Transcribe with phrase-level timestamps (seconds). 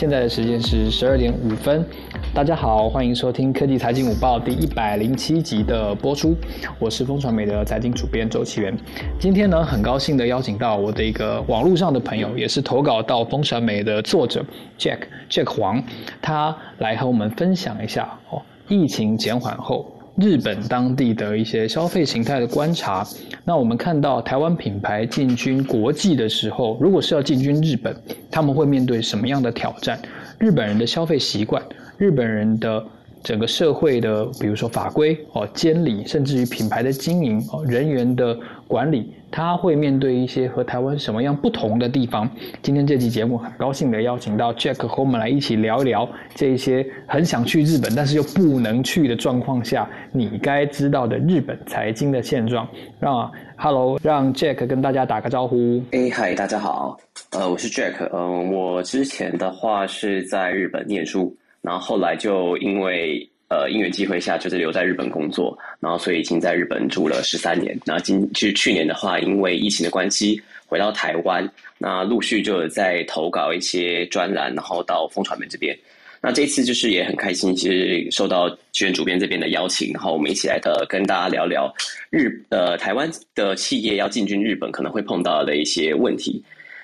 [0.00, 1.84] 现在的时间是十二点五分。
[2.32, 6.34] 大家好，欢迎收听科技财经午报第一百零七集的播出。
[6.78, 8.74] 我是风传媒的财经主编周启源。
[9.18, 14.42] 今天呢，很高兴的邀请到我的一个网络上的朋友，也是投稿到风传媒的作者
[14.78, 15.84] Jack Jack 黄，
[16.22, 19.84] 他来和我们分享一下哦，疫情减缓后。
[20.16, 23.06] 日本当地的一些消费形态的观察，
[23.44, 27.94] 那我们看到台湾品牌进军国际的时候，如果是要进军日本，
[28.30, 29.98] 他们会面对什么样的挑战？
[30.38, 31.62] 日本人的消费习惯，
[31.96, 32.84] 日本人的
[33.22, 38.38] 整个社会的，比如说法规哦、监理，甚至于品牌的经营哦、人员的
[38.70, 39.12] 管理。
[39.32, 42.28] 他会面对一些和台湾什么样不同的地方？
[42.62, 52.68] 今天这期节目很高兴的邀请到 Jack 和我们来一起聊一聊这一些很想去日本但是又不能去的状况下，你该知道的日本财经的现状。
[52.98, 55.80] 让 Hello，让 Jack 跟大家打个招呼。
[55.92, 56.96] 哎，嗨，大家好，
[57.30, 63.29] 呃，我是 Jack，嗯，我之前的话是在日本念书，然后后来就因为。
[63.50, 67.76] 呃，因缘机会下就是留在日本工作，然后所以已经在日本住了十三年。
[67.84, 75.76] 那今其实去年的话，因为疫情的关系回到台湾，那陆续就有在投稿一些专栏，然后到风传媒这边。
[76.22, 81.74] 那这次就是也很开心，其实受到剧院主编这边的邀请，然后我们一起来的跟大家聊聊
[82.10, 86.40] 日呃台湾的企业要进军日本可能会碰到的一些问题。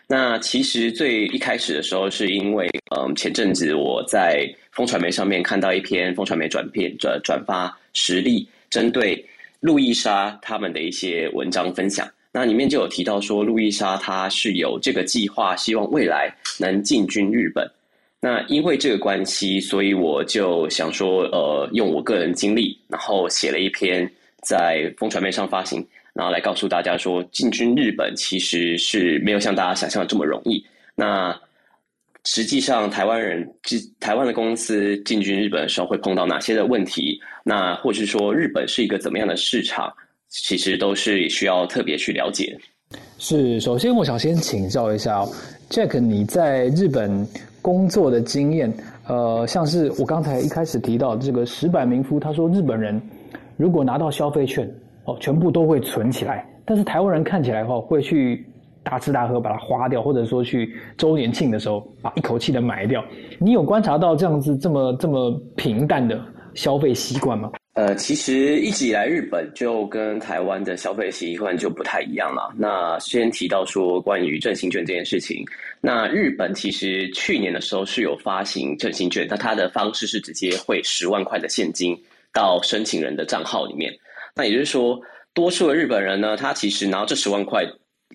[0.09, 9.25] 那其实最一开始的时候，是因为嗯前阵子我在风传媒上面看到一篇风传媒转片转转发实例，针对
[9.59, 12.09] 路易莎他们的一些文章分享。
[12.31, 17.69] 那里面就有提到说，路易莎她是有这个计划，希望未来能进军日本。
[18.21, 24.09] 那因为这个关系，所以我就想说，呃，用我个人经历，然后写了一篇
[24.43, 25.85] 在风传媒上发行。
[26.17, 30.65] 然后来告诉大家说，进军日本其实是没有像大家想象的这么容易。
[30.95, 31.39] 那
[32.25, 33.47] 实际上，台湾人、
[34.01, 37.21] 台湾的公司进军日本的时候会碰到哪些的问题？
[37.45, 39.93] 那或是说，日本是一个怎么样的市场？
[40.29, 42.59] 其实都是需要特别去了解。
[43.19, 45.23] 是，首先我想先请教一下
[45.69, 47.29] Jack，你在日本
[47.61, 48.73] 工作的经验，
[49.07, 52.99] 呃，像是我刚才一开始提到这个石柏明夫，他说日本人
[53.59, 54.67] 如果拿到消费券。
[55.07, 58.45] 哦，全部都会存起来，但是台湾人看起来的话，会去
[58.83, 63.05] 大吃大喝把它花掉，或者说去周年庆的时候把一口气的买掉。
[63.39, 66.21] 你有观察到这样子这么这么平淡的
[66.55, 67.51] 消费习惯吗？
[67.75, 72.51] 呃，其实一直以来日本就跟台湾的消费习惯就不太一样了。
[72.57, 75.45] 那先提到说关于振兴券这件事情，
[75.81, 81.95] 那日本其实去年的时候是有发行振兴券，那它的方式是直接汇十万块的现金
[82.33, 83.93] 到申请人的账号里面。
[84.37, 85.01] 那也就是说，
[85.33, 87.65] 多数的日本人呢，他其实拿到这十万块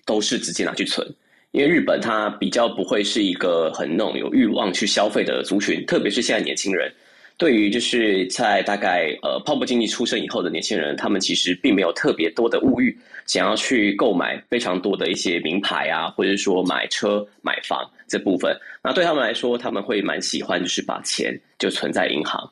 [0.06, 1.04] 都是直接拿去存，
[1.50, 6.90] 因为日本它比较不会是一个很那种有欲望去消费的族群，特别是现在年轻人，
[7.36, 12.96] 对于就是在大概呃泡沫经济出生以后的年轻人，他们其实并没有特别多的物欲，
[13.26, 18.56] 想要去购买非常多的一些名牌啊，或者说买车买房这部分。
[18.80, 22.48] 那对他们来说，他们会蛮喜欢就是把钱就存在银行。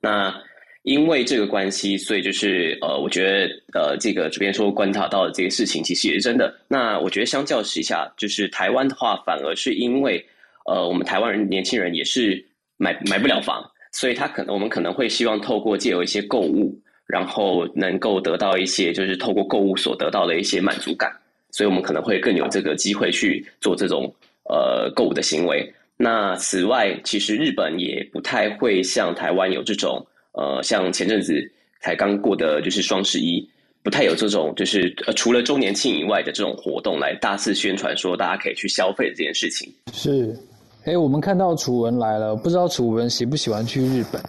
[0.00, 0.34] 那
[0.82, 6.54] 因为这个关系，所以就是呃，我觉得呃，这个主编说观察到的这个事情，其实也是真的。
[6.68, 10.24] 那我觉得相较之下，就是台湾的话，反而是因为
[10.64, 12.42] 呃，我们台湾人年轻人也是
[12.78, 16.74] 买买不了房，所以他可能我们可能会希望透过借由一些购物，
[17.06, 21.12] 然后能够得到一些就是透过购物所得到的一些满足感，
[21.50, 24.10] 所以我们可能会更有这个机会去做这种
[24.48, 25.70] 呃购物的行为。
[25.98, 30.02] 那此外，其实日本也不太会像台湾有这种。
[30.32, 31.34] 呃，像前阵子
[31.80, 33.48] 才刚过的，就是双十一，
[33.82, 39.72] 不太有这种，就是呃，除了周年庆以外的这种活动来大肆宣传，说大家可以去消费这件事情。
[39.92, 40.36] 是，
[40.84, 44.22] 哎，我们看到楚文来了，不知道楚文喜不喜欢去日本？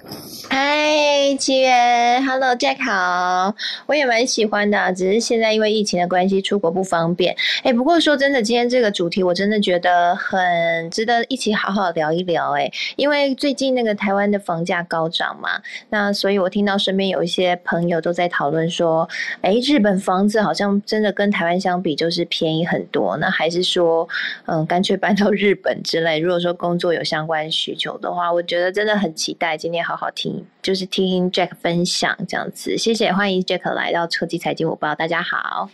[0.84, 3.54] 嗨，奇缘，Hello Jack，好，
[3.86, 7.36] 我也蛮喜欢的，只是现在因为疫情的关系，出国不方便。
[7.62, 12.54] 哎，不过说真的，今天这个主题我真的觉得很值得一起好好聊一聊。
[12.54, 19.08] 哎，因为最近那个台湾的房价高涨嘛，那所以我听到身边有一些朋友都在讨论说，
[19.42, 24.10] 哎，日本房子好像真的跟台湾相比就是便宜很多，那还是说，
[24.48, 26.18] 嗯，干脆搬到日本之类。
[26.18, 30.44] 如果说工作有相关需求的话，我觉得真的很期待今天好好听。
[30.72, 35.70] 就是听 Jack 分享这样子，谢谢，欢迎 Jack 来到科技财经午报，大家好。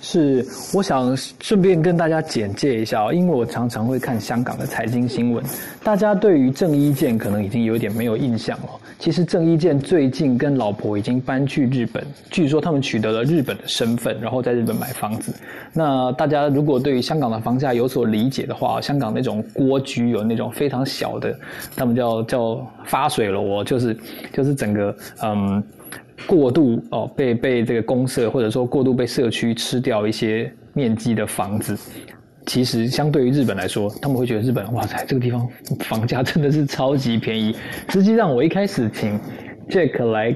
[0.00, 5.44] 是，我想顺便跟大家简介一下，因为我常常会看香港的财经新闻，
[5.82, 8.68] 大家对于郑伊健可能已经有点没有印象了。
[8.98, 15.32] 其实郑伊健最近跟老婆已经搬去日本，据说他们取得了日本的身份，然后在日本买房子。
[15.72, 21.36] 那大家如果对于香港的房价有所理解的话，香港那种蜗居有那种非常小的，
[21.76, 23.96] 他们叫叫发水楼，就是
[24.32, 25.62] 就是整个嗯
[26.26, 31.78] 过度哦被被这个公社或者说过度被社区吃掉一些面积的房子。
[32.46, 35.46] 其实相对于日本来说，他们会觉得日本哇塞，这个地方
[35.80, 37.54] 房价真的是超级便宜。
[37.90, 39.20] 实际上，我一开始请
[39.68, 40.34] Jack 来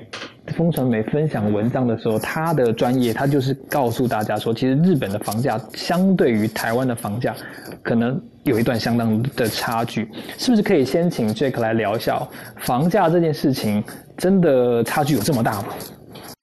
[0.48, 7.34] 风传媒分享文章的时候，他的专业他就是告诉大家说，其实日本的房价相对于台湾的房价，
[7.82, 10.06] 可能有一段相当的差距。
[10.36, 12.22] 是不是可以先请 Jack 来聊一下
[12.58, 13.82] 房价这件事情，
[14.16, 15.74] 真的差距有这么大吗？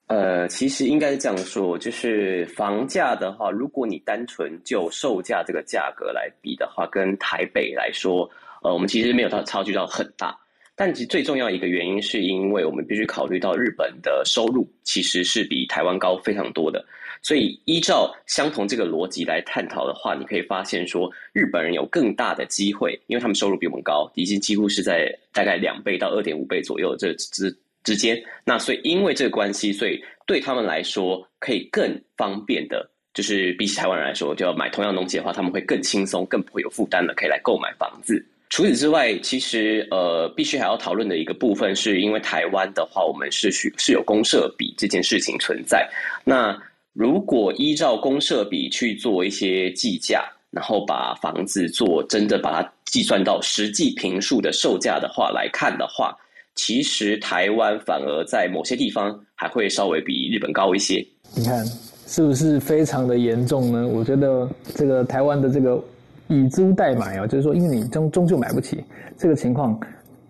[0.07, 8.27] 呃，其实应该是这样说，就是房价的话，如果你单纯就售价这个价格来比的话，跟台北来说，
[8.63, 10.35] 呃，我们其实没有它差距到很大。
[10.75, 16.83] 但其实最重要一个原因，是因为我们必须考虑到日本的收入其实是比台湾高非常多的。
[17.21, 27.55] 所以依照相同这个逻辑来探讨的话，你可以发现说，日本人有更大的机会，因为他们收入比我们高，已经几乎是在大概两倍到二点五倍左右这之。
[27.81, 38.23] 之间，那所以因为这个关系，所以对他们来说可以更方便的，就是比起台湾人来说，就要买同样东西的话，他们会更轻松，更不会有负担的，可以来购买房子。
[38.49, 45.89] 除此之外，其实呃，必须还要讨论的一个部分，是因为台湾的话，我们是需是有公社比这件事情存在。
[46.25, 46.55] 那
[46.99, 56.13] 如果依照公社比去做一些计价，然后把房子做真的把它计算到实际平数的售价的话来看的话。
[56.55, 60.95] 其实台湾反而在某些地方还会稍微比日本高一些。
[61.33, 61.65] 你看
[62.05, 63.87] 是不是非常的严重呢？
[63.87, 65.81] 我觉得这个台湾的这个
[66.27, 68.83] 以租代买啊，就是说因为你终终究买不起，
[69.17, 69.79] 这个情况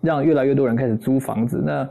[0.00, 1.60] 让越来越多人开始租房子。
[1.66, 1.88] 那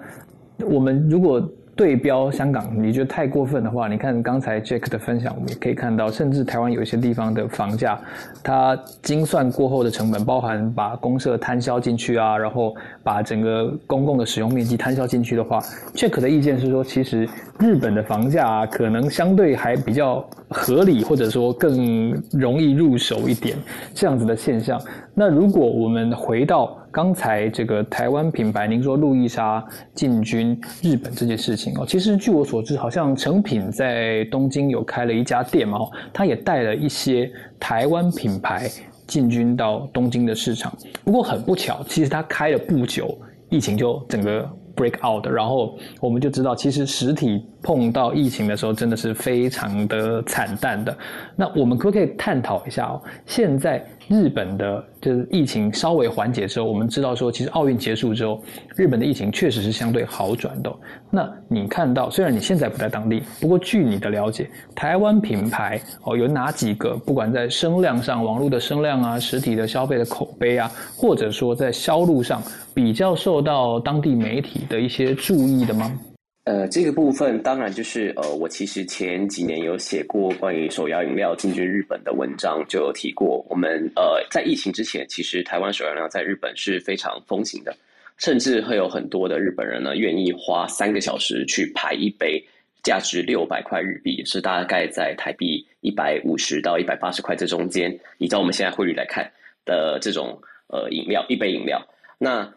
[0.66, 1.46] 我们如果
[1.80, 7.98] 对标香港，你觉得太过分的话，你看刚才 Jack 的分享，我们也可以看到，甚至台湾有一些地方的房价，
[8.44, 15.62] 它精算过后的成本，包含把公社摊销进去啊，然后把整个公共的使用面积摊销进去的话
[15.94, 17.26] ，Jack 的意见是说，其实
[17.60, 23.56] 日本的房价可能相对还比较合理，或者说更容易入手一点
[23.94, 24.78] 这样子的现象。
[25.14, 29.63] 那如果我们回到刚才这个台湾品牌，您说路易莎
[29.94, 35.80] 进军日本这件事情哦，其实据我所知，好像成品在东京有开了一家店嘛，
[36.12, 38.69] 他也带了一些台湾品牌
[39.06, 40.75] 进军到东京的市场。
[41.03, 43.18] 不过很不巧，其实他开了不久，
[43.50, 44.50] 疫情就整个。
[44.80, 50.98] Break out，然后我们就知道，其实实体碰到疫情的时候，真的是非常的惨淡的。
[51.36, 53.02] 那我们可不可以探讨一下哦？
[53.26, 58.42] 现在日本的就是疫情稍微缓解之后，我们知道说，其实奥运结束之后，
[58.78, 60.74] 日本的疫情确实是相对好转的。
[61.12, 66.96] 那你看到，虽然你现在不在当地，不过据你的了解，台湾品牌哦有哪几个？
[67.06, 72.42] 不管在声量上，网络的声量啊，实体的消费的口碑啊，或者说在销路上。
[72.72, 76.00] 比较受到当地媒体的一些注意的吗？
[76.45, 83.45] 呃，这个部分当然就是呃，我其实前几年有写过关于手摇饮料进军日本的文章，就有提过。
[83.50, 87.75] 我们呃，在疫情之前，其实台湾手摇饮料在日本是非常风行的，
[88.18, 92.44] 甚至会有很多的日本人呢愿意花三个小时去排一杯
[92.81, 99.29] 价值六百块日币，是大概在台币一百五十到一百八十块这中间，依照我们现在汇率来看
[99.65, 101.79] 的这种呃饮料，一杯饮料，
[102.17, 102.51] 那。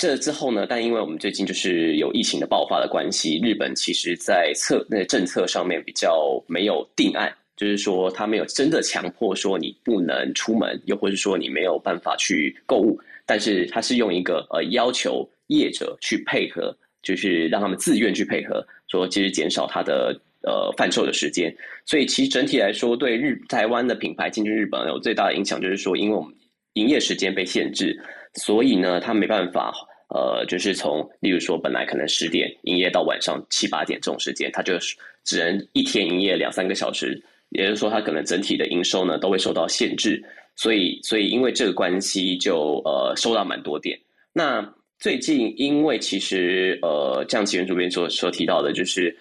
[0.00, 0.64] 这之后呢？
[0.66, 21.54] 但因为我们最近就是有疫情的爆发的关系，日本其实在策那政策上面比较没有定案，就是说他没有真的强迫说你不能出门，又或者说你没有办法去购物，但是他是用一个呃要求业者去配合，就是让他们自愿去配合，说其实减少他的呃贩售的时间。
[21.84, 26.34] 所以其实整体来说，对日台湾的品牌进军日本有最大的影响，就是说因为我们
[26.72, 27.94] 营业时间被限制，
[28.36, 29.74] 所以呢他没办法。
[30.12, 40.22] 呃，就是从，例如说，本来可能十点营业到晚上七八点这种时间，它就是只能一天营业两三个小时，也就是说，它可能整体的营收呢都会受到限制。
[40.56, 43.98] 所以，所以因为这个关系，就呃收到蛮多点。
[44.32, 44.60] 那
[44.98, 49.16] 最近，因为其实呃，像奇源主编所所提到的，就是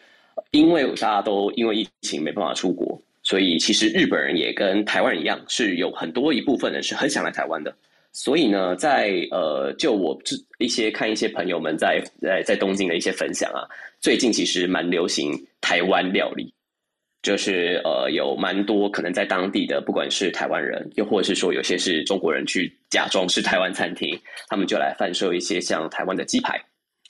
[0.52, 7.74] 因为大家都因为疫情没办法出国，所以其实日本人也跟台湾人一样，是有很多一部分人是很想来台湾的。
[8.12, 13.68] 所以呢，在呃，就我这一些看一些朋友们在在在东京的一些分享啊，
[14.00, 16.54] 最近其实蛮流行台湾料理。
[17.22, 26.58] 就是呃有蛮多可能在当地的，不管是台湾人，又或者是说有些是中国人去假装是台湾餐厅，他们就来贩售一些像台湾的鸡排，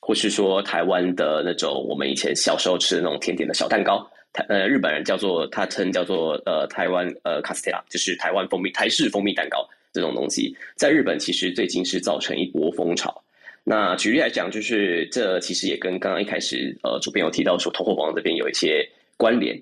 [0.01, 4.03] 或是说台湾的那种我们以前小时候吃的那种甜点的小蛋糕。
[4.33, 13.23] 台呃日本人叫做他称叫做呃台湾呃卡斯特拉，就是台湾蜂蜜台式蜂蜜蛋糕这种东西，在日本其实最近是造成一波风潮。
[13.63, 19.61] 那举例来讲，就是这其实也跟刚刚一开始呃主编有提到说，通货膨胀这边有一些关联。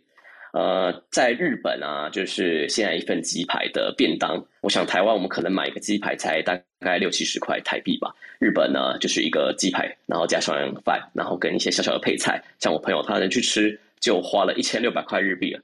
[0.54, 8.16] 呃，在日本啊，就是现在一份鸡排的便当，我想台湾我们可能买一个鸡排才大概六七十块台币吧。
[8.40, 12.42] 日本呢，就是一个鸡排，然后加上饭，然后跟一些小小的配菜。
[12.60, 13.80] 像我朋友他能去吃。
[14.00, 15.60] 就花了一千六百块日币了，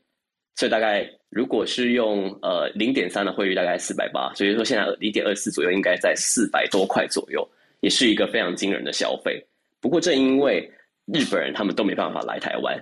[0.55, 7.47] 所以大概如果是用呃零点三的汇率，大概四百八，所以说现在零点二四左右，应该在四百多块左右，
[7.81, 9.43] 也是一个非常惊人的消费。
[9.81, 10.71] 不过正因为
[11.05, 12.77] 日本人他们都没办法来台湾，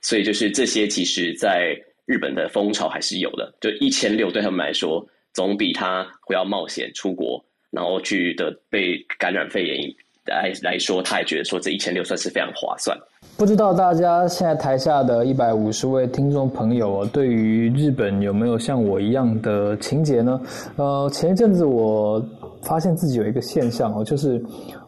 [0.00, 1.74] 所以就是这些其实在
[2.04, 3.54] 日本的风潮还是有的。
[3.60, 9.94] 就一千六对他们来说，总比他会要冒险出国，然后去的被感染肺炎
[10.26, 12.98] 来来说，他也觉得说这一千六算是非常划算。
[13.42, 20.40] 不知道大家现在台下的一百五十位听众朋友，对于日本有没有像我一样的情节呢？
[20.76, 22.24] 呃，前一阵子我
[22.62, 24.40] 发现自己有一个现象哦，就是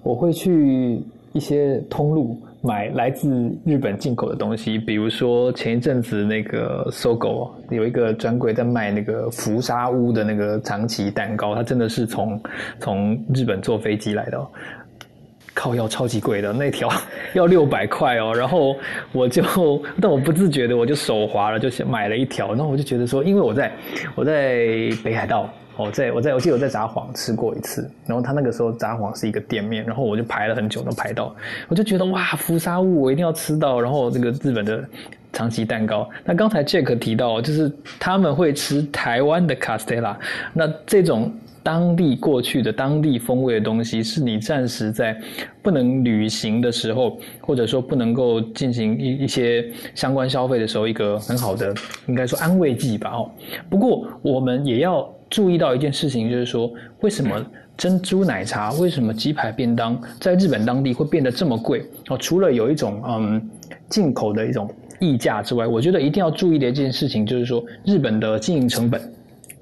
[0.04, 3.28] 我会去一些通路买来自
[3.64, 12.40] 日本进口的东西，比如说前一阵子那个搜狗有一个专柜在卖那个福沙屋的那个长崎蛋糕，它真的是从
[12.78, 14.38] 从日本坐飞机来的。
[14.38, 14.46] 哦
[15.54, 16.92] 靠药超级贵的那条
[17.32, 18.76] 要六百块哦，然后
[19.12, 19.42] 我就
[20.02, 22.48] 但我不自觉的我就手滑了，就买了一条。
[22.48, 23.72] 然后我就觉得说，因为我在
[24.16, 24.66] 我在
[25.04, 31.34] 北海道，我在我在我记得我在札幌吃过一次，然后他那个时候札幌是一个店面，然后我就排了很久都排到，
[31.68, 33.80] 我就觉得哇，福沙屋我一定要吃到。
[33.80, 34.84] 然后这个日本的
[35.32, 37.70] 长崎蛋糕，那刚才 Jack 提到就是
[38.00, 40.18] 他们会吃台湾的卡斯特拉，
[40.52, 41.32] 那这种。
[41.64, 45.18] 当地过去的当地风味的东西，是你暂时在
[45.62, 51.74] 不能旅行的时候，或者说不能够进行一一些相关消费的时候，一个很好的
[52.06, 53.10] 应该说安慰剂吧。
[53.12, 53.30] 哦，
[53.70, 57.42] 不过我们也要注意到一件事情，就是说为什么
[57.78, 61.86] 珍珠奶茶、为什么鸡排便当在日本当地会变得这么贵？
[62.10, 63.50] 哦，除了有一种嗯
[63.88, 69.00] 进口的一种溢价之外，我觉得一定要注意的一件事情，就是说日本的经营成本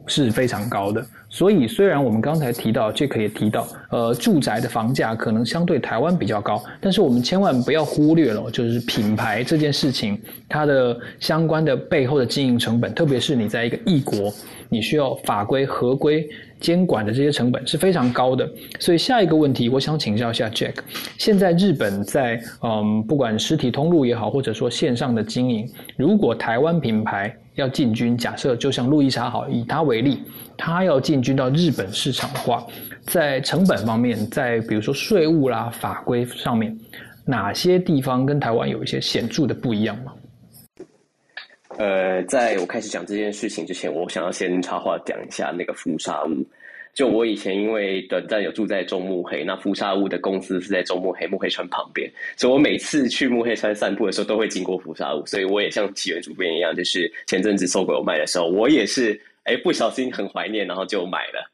[0.09, 1.01] 是非常高的。
[1.35, 14.31] 所以，虽然我们刚才提到，Jack 也提到，呃，住宅的房价可能相对台湾比较高，但是我们千万不要忽略了，就是品牌这件事情，它的相关的背后的经营成本，特别是你在一个异国，
[14.69, 16.29] 你需要法规合规
[16.61, 18.47] 监管的这些成本是非常高的。
[18.79, 20.75] 所以，下一个问题，我想请教一下 Jack，
[21.17, 30.21] 现在日本在嗯，不管实体通路也好，或者说线上的经营，如果台湾品牌要进军，假设就像路易莎好，以它为例。
[30.65, 32.65] 他要进军到日本市场的话，
[33.01, 36.73] 在成本方面，在比如说税务啦、法规上面，
[37.27, 40.13] 哪些地方跟台湾有一些显著的不一样吗？
[41.79, 46.47] 呃，在我开始讲这件事情之前，我想要先插话讲一下那个福沙屋。
[46.95, 59.21] 就我以前因为短暂有住在中目黑，那福沙屋的公司是在中目黑木黑川旁边，所以我每次去木黑川散步的时候都会经过福沙屋，所以我也像起源主编一样，就是前阵子搜狗有卖的时候，我也是。
[59.45, 61.51] 哎，不小心很怀念，然后就买了。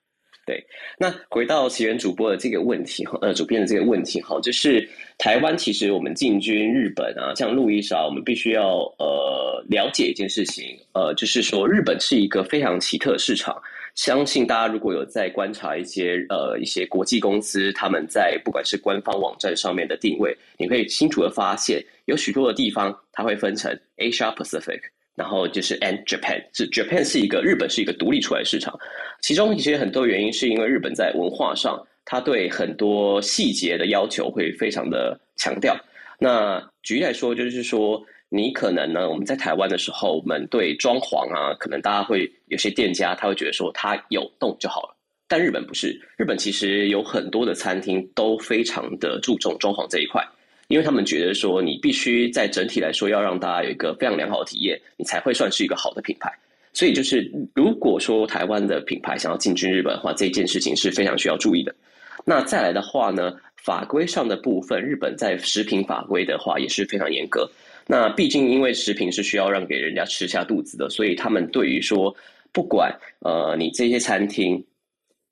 [0.46, 0.64] 对，
[0.98, 13.60] 那回到起源主播的这个问题，呃，主编的这个问题哈，就是台湾其实我们进军日本啊，像路易莎，我们必须要呃了解一件事情，呃，就是说日本是一个非常奇特的市场。
[13.94, 24.80] 相信大家如果有在观察一些呃一些国际公司，他们在不管是官方网站上面的定位，你可以清楚的发现，有许多的地方它会分成 Asia Pacific。
[25.18, 28.78] 然后就是 and Japan，是 Japan 是一个日本是一个独立出来的市场，
[29.20, 35.76] 其中其实很多原因是因为日本在文化上，它对很多细节的要求会非常的强调。
[36.20, 44.96] 那举例来说，就是说你可能呢，我们在台湾的时候，我们对装潢啊，可能大家会有些店家他会觉得说他有动就好了，
[45.26, 50.24] 但日本不是，日本其实有很多的餐厅都非常的注重装潢这一块。
[50.68, 56.30] 因为他们觉得说，你必须在整体来说要让大家有一个非常良好的体验，你才会算是一个好的品牌。
[56.74, 61.74] 所以就是，如果说台湾的品牌想要进军日本的话，这件事情是非常需要注意的。
[62.24, 67.50] 那再来的话呢，法规上的部分，日本在食品法规的话也是非常严格。
[67.86, 72.14] 那毕竟因为食品是需要让给人家吃下肚子的，所以他们对于说，
[72.52, 74.62] 不管呃你这些餐厅，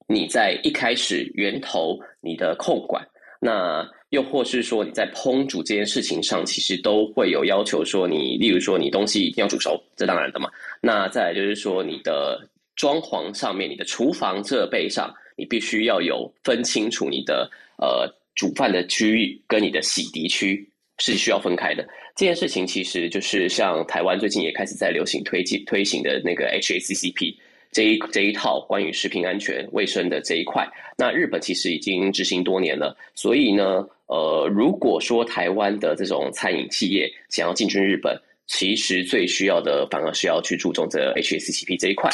[0.08, 3.06] 你在一开始源头你的控管，
[3.38, 3.86] 那
[4.16, 10.48] 又或是说你在烹煮这件事情上，其实都会有要求，说你例如说你东西一定要煮熟，这当然的嘛。
[10.80, 12.40] 那再来就是说你的
[12.76, 21.86] 装潢上面，你的厨房设备上，你必须要有分清楚你的呃煮饭的区域跟你的洗涤区是需要分开的。
[22.16, 27.36] 这件事情其实就是像台湾最近也开始在流行推进推行的那个 HACCP。
[27.76, 30.66] 这一这一套关于食品安全卫生的这一块，
[30.96, 32.96] 那日本其实已经执行多年了。
[33.14, 42.10] 所以呢，呃，如果说台湾的这种餐饮企业想要进军日本，其实最需要的反而是要去注重这 HACCP 这一块。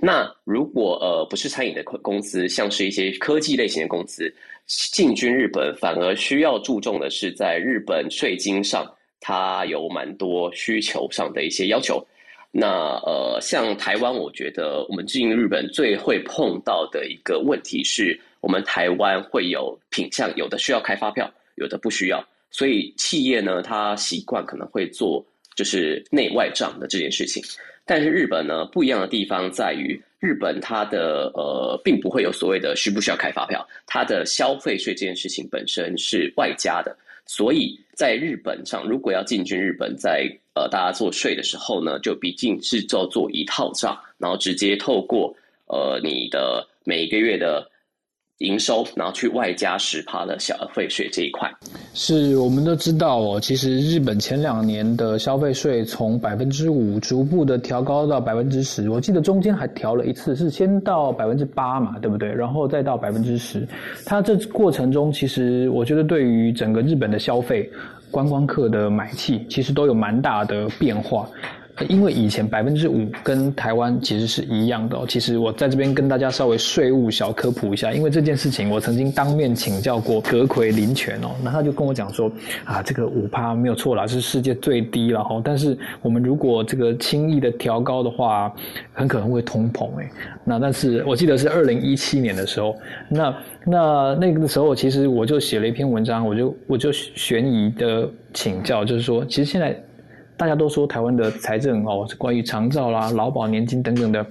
[0.00, 4.32] 那如果呃不是餐饮的公司，像是一些科技类型的公司
[4.68, 8.88] 进军日本，反而需要注重的是在日本税金上，
[9.18, 12.00] 它有蛮多需求上的一些要求。
[12.52, 12.66] 那
[13.06, 27.40] 呃，像台湾，我觉得我们进日本最会碰到的一个问题是，我们台湾会有品相，有的需要开发票，有的不需要，所以企业呢，它习惯可能会做就是内外账的这件事情。
[27.86, 36.96] 但是日本呢，不一样的地方在于，日本它的呃，并不会有所谓的需不需要开发票，它的消费税这件事情本身是外加的。
[37.26, 40.28] 所以在日本上，如果要进军日本，在
[40.60, 45.34] 呃大家做税的时候呢，就毕竟是叫做一套账，然后直接透过
[45.66, 47.66] 呃你的每一个月的。
[48.40, 51.46] 营收，然后去外加十趴的消费税这一块，
[51.92, 53.38] 是我们都知道哦。
[53.38, 62.32] 其实日本前两年的消费税从百分之五逐步的调高到百分之十，我记得中间还调了一次，是先到百分之八嘛，对不对？
[62.32, 63.68] 然后再到百分之十。
[64.06, 67.70] 它这过程中，其实我觉得对于整个日本的消费、
[68.10, 71.28] 观光客的买气，其实都有蛮大的变化。
[71.88, 75.04] 因为以前百分之五跟台湾其实是一样的哦。
[75.08, 82.30] 其实我在这边跟大家稍微税务小科普一下，因为这件事情我曾经当面请教过格奎林权哦，那他就跟我讲说
[82.64, 85.40] 啊，这个五趴没有错啦，是世界最低了哦。
[85.44, 88.52] 但是我们如果这个轻易的调高的话，
[88.92, 90.08] 很可能会通膨诶。
[90.44, 92.76] 那但是我记得是二零一七年的时候，
[93.08, 99.80] 那那那个时候其实我就写了一篇文章，我就我就悬疑的请教，就是说其实现在。
[100.40, 104.26] 大家都说台湾的财政哦，关于长照啦、劳保年金等等的，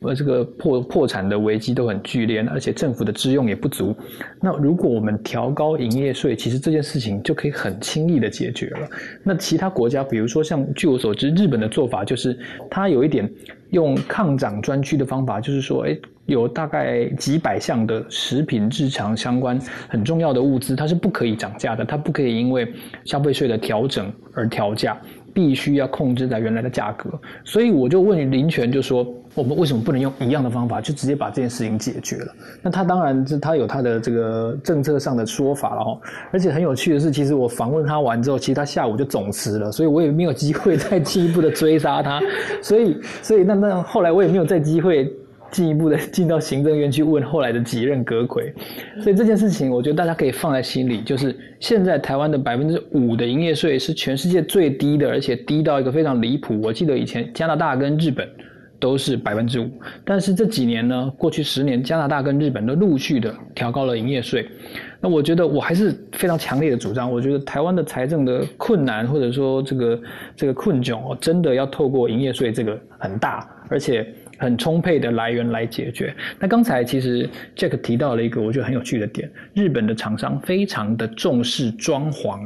[0.00, 3.96] 呃，这个破破产的危机都很剧烈，而且政府的支用也不足。
[4.42, 8.86] 那如果我们调高营业税，其实这件事情就可以很轻易的解决了。
[9.22, 12.38] 那其他国家，比如说像据我所知，日本的做法就是，
[12.70, 13.26] 它有一点
[13.70, 15.96] 用抗涨专区的方法，就是说，哎，
[16.26, 22.70] 有大概几百项的食品日常相关很重要的物资，它是不可以涨价的，它不可以因为
[23.06, 25.00] 消费税的调整而调价。
[25.34, 27.10] 必须要控制在原来的价格，
[27.44, 32.32] 所以我就问林权，就说我们为什么不能用一样的方法，就直接把这件事情解决了？
[32.62, 36.00] 那他当然是他有他的这个政策上的说法了哦。
[36.30, 42.20] 而且很有趣的是，其实我访问他完之后，其实他下午就总辞了，所以我也没有机会再进一步的追杀他。
[42.62, 45.12] 所以，所以那那后来我也没有再机会。
[45.54, 48.52] 进一步的进到行政院去问后来的几任阁魁，
[49.00, 56.60] 所以这件事情我觉得大家可以放在心里，就是现在台湾的百分之五的营业税是全世界最低的，而且低到一个非常离谱。
[56.60, 58.28] 我记得以前加拿大跟日本
[58.80, 59.70] 都是百分之五，
[60.04, 64.44] 但是这几年呢，过去十年加拿大跟日本都陆续的调高了营业税。
[65.00, 70.00] 那我觉得我还是非常强烈的主张，我觉得台湾的财政的困难或者说这个
[70.34, 74.04] 这个困窘，真的要透过营业税这个很大，而且。
[74.38, 76.14] 很充沛的来源来解决。
[76.38, 82.40] 那刚才其实 Jack 提到了一个我觉得很有趣的点，日本的厂商非常的重视装潢。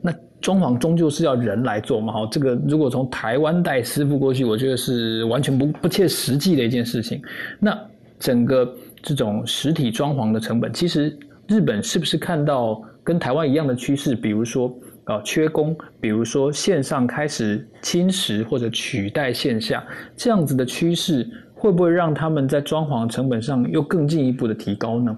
[0.00, 2.12] 那装潢终究是要人来做嘛？
[2.12, 7.20] 哈，这个如果从台湾带师傅过去，我觉得是完全不不切实际的一件事情。
[7.58, 7.78] 那
[8.18, 11.16] 整个这种实体装潢的成本，其实
[11.48, 14.14] 日本是不是看到跟台湾一样的趋势？
[14.14, 14.72] 比如说。
[15.10, 19.84] 啊，缺工，比如说线上开始侵蚀或者取代线下，
[20.16, 25.16] 这样子的趋势会不会让他们在装潢成本上又更进一步的提高呢？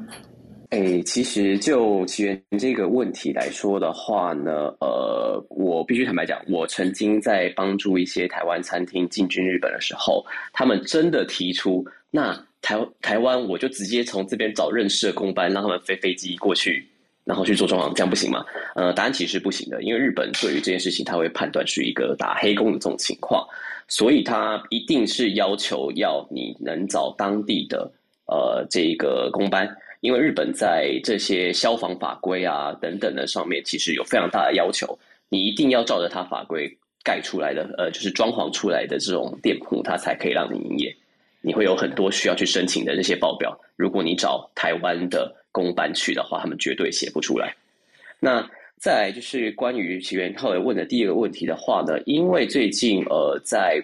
[0.71, 10.25] 哎，其实就起源这个问题来说的话呢，呃，我必须坦白讲，我曾经在帮助一些台湾餐厅进军日本的时候，
[10.55, 16.89] 他们真的提出，那台台湾我就直接从这边找认识的工班，让他们飞飞机过去。
[17.25, 18.45] 然后去做装潢，这样不行吗？
[18.75, 23.47] 呃，答案其实不行的，因为日本对于这件事情，他会判断是一个打黑工的这种情况，
[23.87, 27.89] 所以他一定是要求要你能找当地的
[28.27, 29.69] 呃这个工班，
[30.01, 36.69] 因为日本在这些消防法规啊等等的上面，其实有非常大的要求，你一定要照着他法规
[37.05, 40.93] 盖出来的，呃，就是装潢出来的这种店铺，它才可以让你营业。
[41.41, 45.37] 你会有很多需要去申请的这些报表，如果你找台湾的。
[45.53, 47.55] 公办去的话，他们绝对写不出来。
[48.19, 48.45] 那
[48.81, 53.81] 再就是关于起源后来问的第一个问题的话呢，因为最近呃在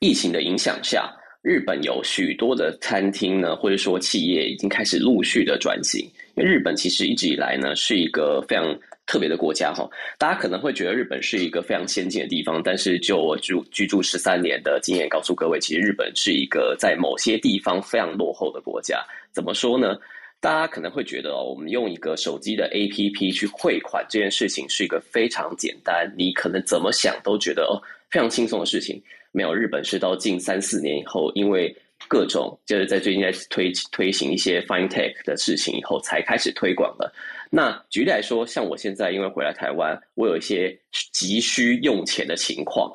[0.00, 6.06] 疫情的影响下，日本有许多的餐厅呢，或者说企业已经开始陆续的转型。
[6.34, 19.02] 因为日本其实一直以来呢是一个非常特别的国家哈，大家可能会觉得日本是一个非常先进的地方，但是就我住居住十三年的经验告诉各位，其实日本是一个在某些地方非常落后的国家。
[19.32, 19.96] 怎么说呢？
[20.40, 29.02] 大家可能会觉得哦，我们用一个手机的 APP 去汇款这件事情是一个非常简单，你可能怎么想都觉得哦非常轻松的事情。
[29.32, 31.74] 没有，日本是到近三四年以后，因为
[32.06, 37.12] 各种就是在最近在推推行一些 Fine Tech 的事情以后，才开始推广的。
[37.50, 40.76] 那举例来说，像我现在因为回来台湾，我有一些
[41.12, 42.90] 急需用钱的情况，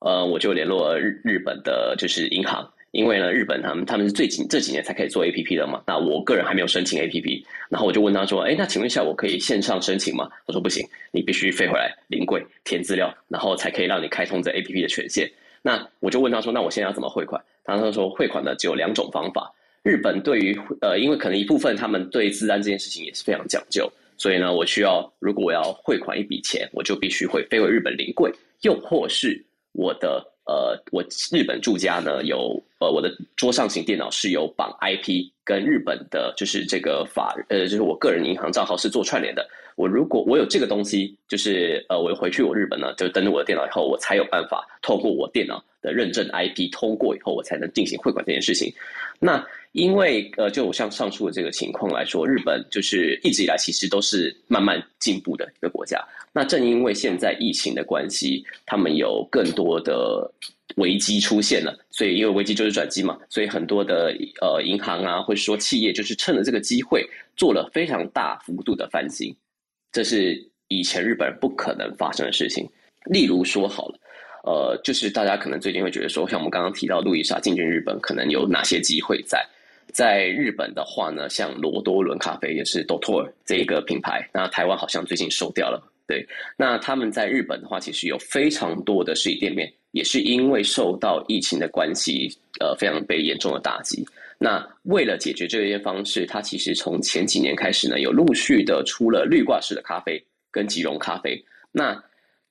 [0.00, 2.70] 呃，我就联络了日日本的就是银行。
[2.94, 10.30] 因为呢，日本他们他们是最近这几年才可以做 A P P 的嘛，那我个人还没有申请 A P P，然后我就问他说，哎，那请问一下，我可以线上申请吗？
[10.46, 15.28] 他说不行，你必须飞回来临柜填资料，然后才可以让你开通这 A P P 的权限。
[15.60, 17.42] 那我就问他说，那我现在要怎么汇款？
[17.64, 19.52] 他他说汇款呢只有两种方法。
[19.82, 30.24] 日本对于呃，因为可能一部分他们对治安这件事情也是非常讲究，所以呢，我需要如果我要汇款一笔钱，我就必须会飞回日本临柜，又或是我的。
[30.46, 31.02] 呃，我
[31.32, 39.46] 日本住家呢有呃，我的桌上型电脑是有绑 IP 跟日本的，就是这个法呃，就是我个人银行账号是做串联的。
[39.76, 48.72] 我如果我有这个东西，就是呃，我回去我日本呢，就登录我的电脑以后，我才有办法透过我电脑的认证 IP 通过以后，我才能进行汇款这件事情。
[49.18, 56.00] 那因为呃，就像上述的这个情况来说，日本就是一直以来其实都是慢慢进步的一个国家。
[56.32, 60.30] 那正因为现在疫情的关系，他们有更多的
[60.76, 67.04] 危机出现了，所以因为危机就是转机嘛，所以很多的呃银行啊，或者说企业，就是趁着这个机会
[67.36, 69.34] 做了非常大幅度的翻新，
[69.94, 72.68] 这是以前日本不可能发生的事情。
[73.04, 73.98] 例如说好了，
[74.42, 79.46] 呃，就是大家可能最近会觉得说，像我们刚刚提到路易莎进军日本，可能有哪些机会在？
[79.92, 85.80] 在日本的话呢，像罗多伦咖啡也是 Dotor 这一个品牌，那台湾好像最近收掉了。
[86.08, 86.26] 对，
[86.56, 92.28] 那他们在日本的话，其实有非常多的实体店面，也是因为受到疫情的关系，
[92.58, 94.04] 呃，非常被严重的打击。
[94.38, 101.42] 那为了解决这些方式，它其实从前几年开始呢，有陆续的出了绿挂式的咖啡跟即溶咖啡。
[101.72, 102.02] 那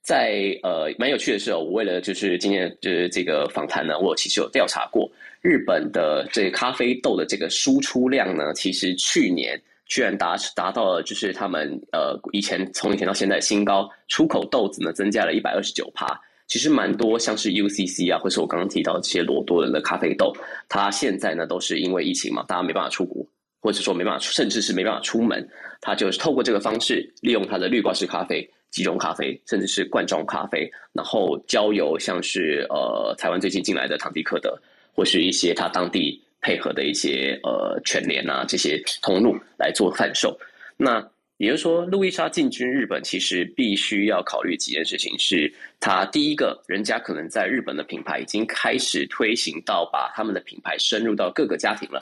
[0.02, 5.10] 在呃蛮有趣的是哦，我为了就是今天就是这个访谈呢，我其实有调查过。
[5.40, 16.18] 日本的这咖啡豆的这个输出量呢，其实去年居然达达到了，就是他们呃以前从以前到现在新高，出口豆子呢增加了一百二十九趴。
[16.54, 20.32] 其实蛮多像是 UCC 啊，或是我刚刚提到这些罗多人的咖啡豆，
[20.68, 23.26] 它现在呢都是因为疫情嘛，大家没办法出国，
[23.60, 25.44] 或者说没办法，甚至是没办法出门，
[25.80, 34.56] 它就是透过这个方式，利用它的绿挂式咖啡、即溶咖啡，甚至是罐装咖啡，然后交由像是呃台湾最近进来的唐迪克的。
[34.96, 40.38] 或是一些他当地配合的一些呃全联啊这些通路来做贩售，
[40.76, 41.04] 那
[41.38, 52.00] 也就是说，路易莎进军日本其实必须要考虑几件事情，是他第一个人家可能在日本的品牌已经开始推行到把他们的品牌深入到各个家庭了，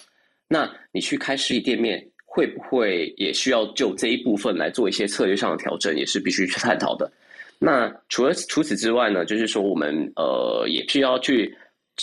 [0.48, 7.10] 那你去开实体店面会不会也需要就这一部分来做一些策略上的调整，也是必须去探讨的。
[7.58, 11.56] 那除了除此之外呢，就是说我们呃也需要去。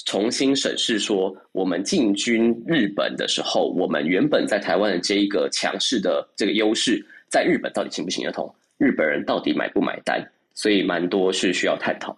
[0.06, 8.54] 重新审视说，我们进军日本的时候，我们原本在台湾的这一个强势的这个优势，在日本到底行不行得通？
[8.78, 10.26] 日本人到底买不买单？
[10.54, 12.16] 所以蛮多是需要探讨。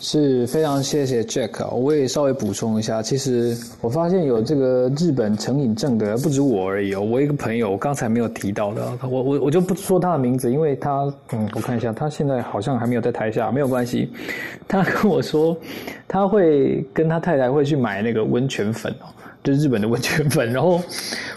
[0.00, 14.10] 是非常谢谢 Jack，我也稍微补充一下，其实我发现有这个日本成瘾症的不止我而已哦，我一个朋友，我刚才没有提到的，我我我就不说他的名字，因为他，嗯，我看一下，他现在好像还没有在台下，没有关系，
[14.68, 15.56] 他跟我说，
[16.06, 19.06] 他会跟他太太会去买那个温泉粉哦。
[19.44, 20.80] 就是日本的温泉粉，然后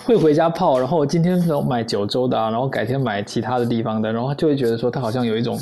[0.05, 5.59] 会回家泡，然后今天买九州的，然后改天买其他的地方的，然后就会觉得说他好像有一种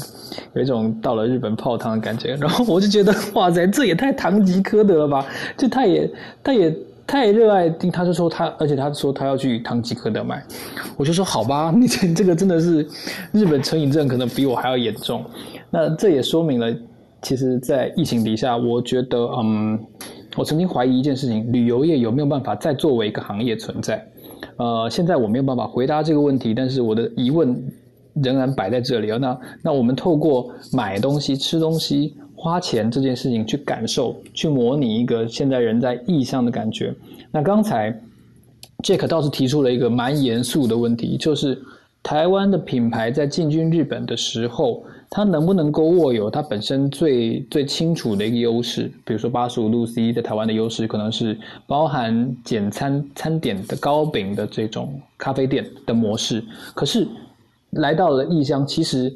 [0.53, 5.25] 有一种到了日本泡汤的感觉，然后我就觉得哇塞，这也太堂吉诃德了吧！
[5.57, 6.07] 就他也
[6.43, 6.71] 他也
[7.07, 10.43] 太热爱听，他就说他，而且他说他要去堂吉诃德买，
[10.97, 12.87] 我就说好吧， 你这个真的是
[13.31, 15.25] 日本成瘾症可能比我还要严重。
[15.71, 16.71] 那这也说明了，
[17.23, 19.79] 其实，在疫情底下，我觉得嗯。
[20.35, 24.05] 我曾经怀疑一件事情：旅游业有没有办法再作为一个行业存在？
[24.57, 27.55] 呃，现在我没有办法回答这个问题，但是我的疑问
[28.15, 29.17] 仍然摆在这里啊。
[29.17, 36.93] 那那我们透过买东西、吃东西、花钱这件事情去感受、去模拟一个现在人在异乡的感觉。
[37.31, 37.97] 那刚才
[38.83, 41.57] Jack 倒是提出了一个蛮严肃的问题，就是
[42.03, 48.91] 台湾的品牌在进军日本的时候，它能不能够握有它本身最最清楚的一个优势？
[49.05, 51.37] 比如说八十五度 C 在台湾的优势可能是
[51.67, 57.07] 包含简餐餐点的糕饼的这种咖啡店的模式，可是
[57.71, 59.13] 来到了异乡，其实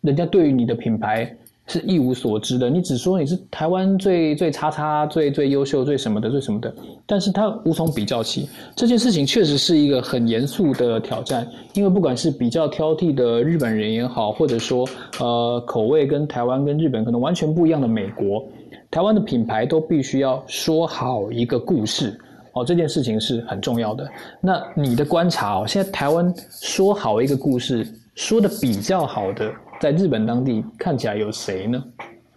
[0.00, 1.36] 人家对于你的品牌。
[1.68, 6.74] 是一无所知的，你只说你是台湾最最叉叉、最最优秀、最什么的、最什么的，
[7.06, 8.48] 但是他无从比较起。
[8.74, 14.88] 这件事情确实是一个很严肃的挑战，因为不管是比较挑剔的日本人也好，或者说
[15.20, 18.42] 呃口味跟台湾跟日本可能完全不一样的美国，
[18.90, 22.18] 台湾的品牌都必须要说好一个故事
[22.54, 24.08] 哦，这件事情是很重要的。
[24.40, 29.52] 那你的观察哦，现在台湾说好一个故事说的比较好的。
[29.80, 31.82] 在日本当地看起来有谁呢？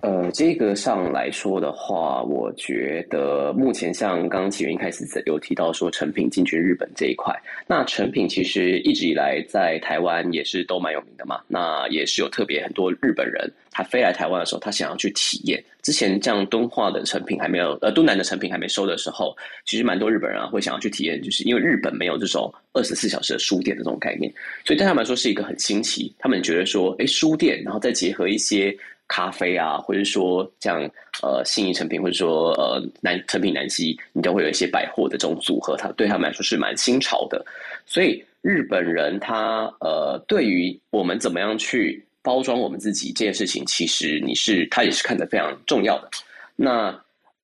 [0.02, 7.32] 呃，这个上来说的话，我觉得目前像刚刚启源一开始有提到说成品进军日本这一块，
[7.68, 11.42] 那成品其实一直以来在台湾也是都蛮有名的嘛。
[11.48, 15.64] 那也是有特别很多日本人，他飞来台湾的时候，他想要去体验。
[15.84, 19.36] 之前像敦化的成品还没有，呃，敦南的成品还没收的时候，
[19.66, 24.32] 其实蛮多日本人啊会想要去体验，就是因为日本没有这种二十四小时的书店的这种概念，
[24.66, 26.12] 所以对他们来说是一个很新奇。
[26.18, 28.76] 他们觉得说，哎，书店，然后再结合一些
[29.16, 30.90] 咖啡啊，或者说像
[31.22, 37.46] 呃信义成品，或者说呃南成品南西，你都会有一些百货的这种组合，它对他们来说是蛮新潮的。
[37.86, 42.02] 所以日本人他呃对于我们怎么样去。
[42.24, 46.08] 包装我们自己这件事情，其实你是他也是看得非常重要的。
[46.56, 46.96] 那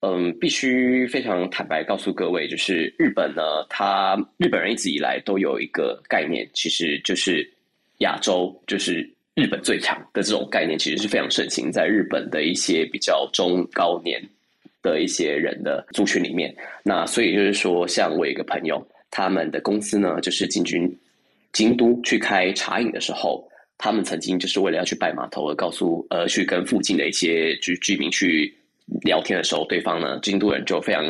[0.02, 7.44] 嗯，必须非常坦白告诉各位，就是日本呢，他日本人一直以来都有一个概念，其实就是
[8.02, 14.20] 亚洲就是日本最强的这种概念，其实是非常盛行在日本的一些比较中高年
[14.82, 16.52] 的一些人的族群里面。
[16.82, 20.92] 那所以就是说，像我一个朋友，他们的公司呢，就是进军
[21.54, 23.48] 京都去开茶饮的时候。
[23.80, 28.52] 他们曾经就是为了要去拜码头而告诉呃去跟附近的一些居居民去
[29.04, 31.06] 聊天的时候，对方呢京都人就非常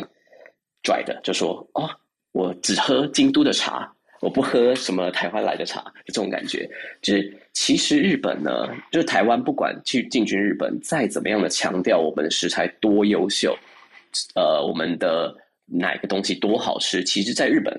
[0.82, 1.88] 拽的就说哦，
[2.32, 6.68] 我只喝京都的茶，我不喝什么台湾来的茶，就这种感觉。
[7.00, 13.56] 就是其实日本呢，就是台湾不管去进军日本，再怎么样的强调我们的食材多优秀，
[14.34, 15.34] 呃，我们的
[15.66, 17.78] 哪个东西多好吃，其实在日本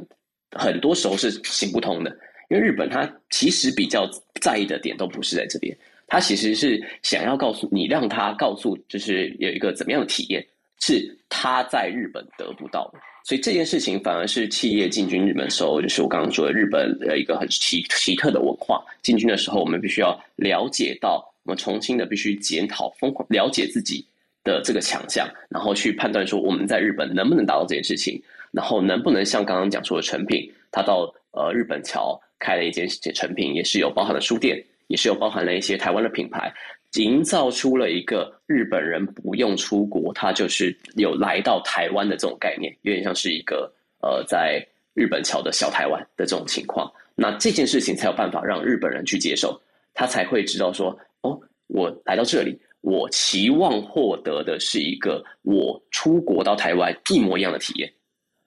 [0.51, 2.17] 很多时候是行不通的。
[2.49, 4.09] 因为日本它其实比较
[4.41, 10.43] 在意的点都不是在这边，它其实是想要告诉你，让他告诉就是有一个怎么样的体验
[10.79, 18.83] 是他在日本得不到的，所以这件事情反而是企业进军日本时候，就是我刚刚说的日本的一个很奇奇特的文化。
[19.01, 24.05] 进军的时候，我们必须要了解到，我们重新的必须检讨、疯狂了解自己
[24.43, 32.19] 的这个强项，然后去判断说我们在日本能不能达到这件事情，然后能不能像刚刚讲说的成品，它到呃日本桥。
[32.41, 36.49] 开了一间成品，也是有包含了书店，也是有包含了一些台湾的品牌，
[36.95, 43.71] 营造出了一个日本人不用出国，他就是有来到台湾的这种概念，有点像是一个
[44.01, 46.91] 呃在日本桥的小台湾的这种情况。
[47.15, 49.59] 那这件事情才有办法让日本人去接受，
[49.93, 57.91] 他才会知道说，哦，我来到这里，我期望获得的是一个我出国到台湾一模一样的体验，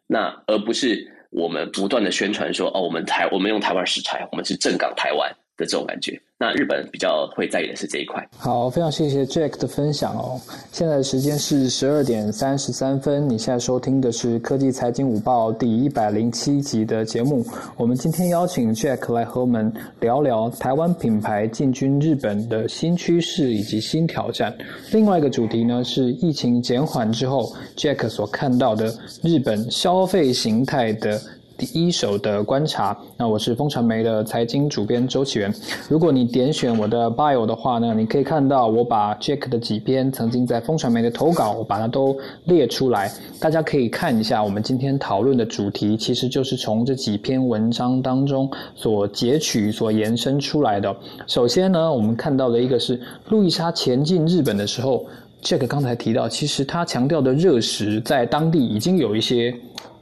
[0.06, 1.08] 那而不是。
[1.34, 6.20] 我们不断的宣传说，哦，我们台我们用台湾食材，我们是正港台湾的这种感觉。
[6.38, 8.28] 那日本比较会在意的是这一块。
[8.36, 10.40] 好，非常谢谢 Jack 的分享哦。
[10.72, 17.46] 现在的时间是十二点三十三分，你现在收听的是科技财经午报第一百零七集的节目。
[17.76, 24.52] 我们今天邀请 Jack 来和我们聊聊台湾品牌进军日本的新趋势以及新挑战。
[24.90, 31.20] 另外一个主题呢是疫情减缓之后，Jack 所看到的日本消费形态的。
[31.56, 35.52] 第一手的观察，那我是风传媒的财经主编周启源。
[35.88, 43.10] 如果你点选我的 bio 的话呢，你可以看到我把 Jack 的几篇曾经在风传媒的投稿，我把它都列出来，
[43.40, 44.42] 大家可以看一下。
[44.42, 50.94] 我们今天讨论的主题，其实就是从这几篇文章当中所截取、所延伸出来的。
[51.26, 55.04] 首先呢，我们看到的一个是路易莎前进日本的时候
[55.42, 59.54] ，Jack 刚才提到，其实他强调的热食在当地已经有一些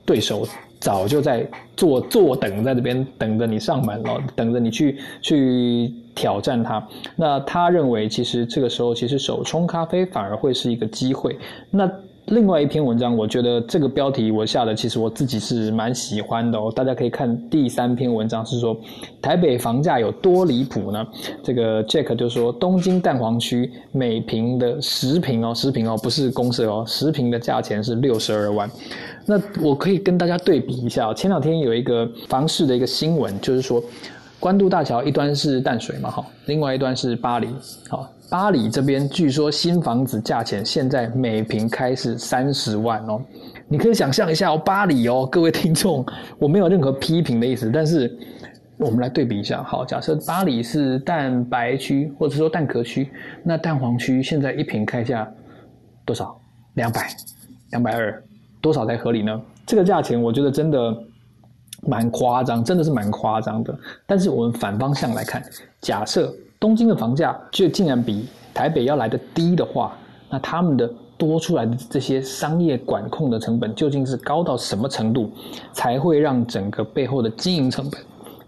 [0.05, 0.47] 对手。
[0.81, 6.83] 早就在坐坐等在这边等着你上门了，等着你去去挑战它。
[7.15, 11.39] 那他认为，其实这个时候，其实手冲咖啡反而会是一个机会。
[11.71, 11.91] 那
[12.31, 16.73] 另外一篇文章，我觉得这个标题我下的，其实我自己是蛮喜欢的哦。
[16.75, 18.77] 大家可以看第三篇文章，是说
[19.21, 21.05] 台北房价有多离谱呢？
[21.43, 28.71] 这个 Jack 就说，东京蛋黄区每平的十平哦，十平哦，不是公社哦，十平的价钱是六十二万。
[29.27, 33.83] 那我可以跟大家对比一下哦，前两天有一个房市的一个新闻，就是说
[34.41, 37.47] 关渡大桥一端是淡水嘛，哈，另外一端是巴黎，
[37.91, 43.21] 好，巴黎这边据说新房子价钱现在每平开是三十万哦，
[43.69, 46.05] 你可以想象一下哦，巴黎哦，各位听众，
[46.39, 48.11] 我没有任何批评的意思，但是
[48.79, 53.11] 我们来对比一下，好，假设巴黎是蛋白区或者说蛋壳区，
[53.45, 55.31] 那蛋黄区现在一平开价
[56.07, 56.35] 多少？
[56.75, 57.09] 两百，
[57.73, 58.23] 两百二，
[58.63, 59.39] 多少才合理呢？
[59.67, 60.97] 这个价钱我觉得真的。
[61.83, 63.75] 蛮夸张，真的是蛮夸张的。
[64.07, 65.43] 但是我们反方向来看，
[65.81, 69.97] 假设东京的房价就竟然比台北要来的低的话，
[70.29, 75.31] 那他们的多出来的这些商业管控的成本究竟是高到什么程度，
[75.73, 78.01] 才会让整个背后的经营成本，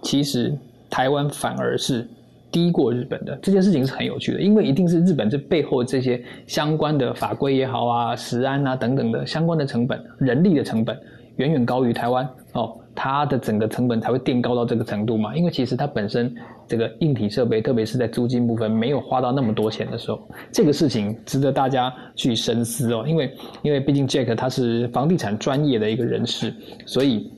[0.03, 0.57] 其实
[0.89, 2.09] 台湾反而是
[2.51, 3.39] 低过日本的。
[3.43, 10.99] 这件事情是很有趣的，因为一定是日本这背后这些相关的法规也好啊、食安啊等等的相关的成本、人力的成本
[11.43, 12.79] 远远高于台湾哦。
[12.95, 15.35] 它的整个成本才会垫高到这个程度嘛？
[15.35, 16.31] 因为其实它本身
[16.69, 23.03] 这个硬体设备，特别是在租金部分没有花到那么多钱的时候，这个事情值得大家去深思哦。
[23.09, 27.33] 因为因为毕竟 Jack 他是房地产专业的一个人士，所以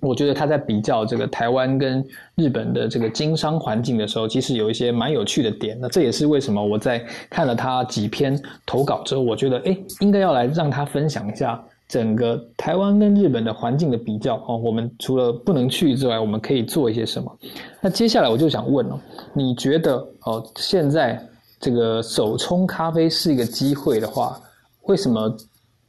[0.00, 5.78] 我觉得他在比较这个台湾跟日本的这个经商环境的时候，其实有一些蛮有趣的点。
[5.80, 7.00] 那这也是为什么我在
[7.30, 11.64] 看了他几篇投稿之后，我觉得哎，应该要来让他分享一下。
[11.90, 17.38] 整个台湾跟日本的环境的比较哦，我们除了不能去之外，我们可以做一些什么？
[17.80, 19.00] 那接下来我就想问哦，
[19.34, 21.20] 你觉得哦，现在
[21.58, 24.40] 这个手冲咖啡是一个机会的话，
[24.82, 25.36] 为什么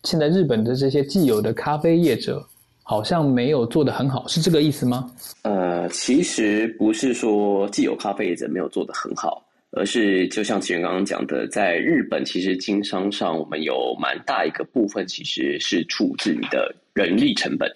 [0.03, 2.43] 现在日本的这些既有的咖啡业者
[2.81, 4.27] 好像没有做得很好？
[4.27, 5.07] 是这个意思吗？
[5.43, 9.43] 呃，其实不是说既有咖啡业者没有做得很好。
[9.71, 17.73] 而是就像奇源刚刚讲的，在日本其实经商上，我们有蛮大一个部分其实是处置你的人力成本，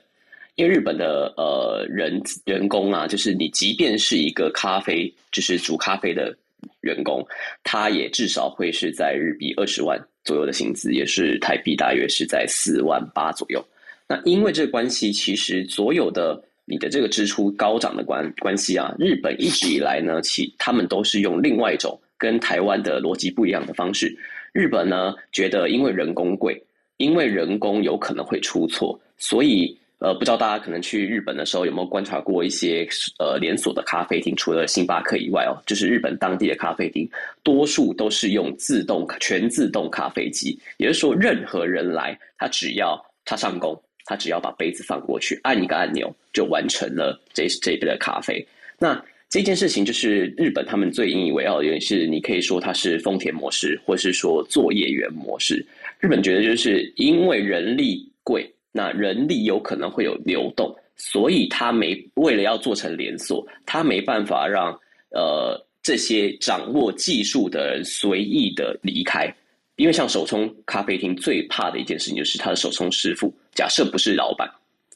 [0.56, 6.36] 因为日本的呃人人工啊，就是你即便是一个咖啡，就是煮咖啡的
[6.82, 7.26] 员工，
[7.64, 13.66] 他也至少会是在日币二十万左右的薪资，也是台币大约是在四万八左右。
[14.08, 16.44] 那因为这关系，其实所有的。
[16.66, 24.16] 你的这个支出高涨的关关系啊，日本一直以来呢，其他们都是用另外一种跟台湾的逻辑不一样的方式。
[24.52, 26.60] 日本呢，觉得因为人工贵，
[26.98, 32.88] 因为人工有可能会出错，所以呃，不知道大家可能去日本的时候有没有观察过一些
[33.20, 37.10] 呃连锁的咖啡厅，除了星巴克以外哦，就是日本当地的咖啡厅，
[37.44, 43.80] 多数都是用自动全自动咖啡机，也就是说，任何人来，他只要他上工。
[44.06, 48.46] 他只要把杯子放过去，按一个按钮就完成了这这杯的咖啡。
[48.78, 55.66] 那这件事情就是日本他们最引以为傲的，原因是你可以说它是丰田模式，或是说作业员模式。
[56.00, 64.72] 日本觉得就是因为人力贵，那人力有可能会有流动，所以他没为了要做成连锁，他没办法让
[65.10, 69.34] 呃这些掌握技术的人随意的离开。
[69.76, 74.50] 因为像手冲咖啡厅最怕的一件事情就是他的手冲师傅，假设不是老板，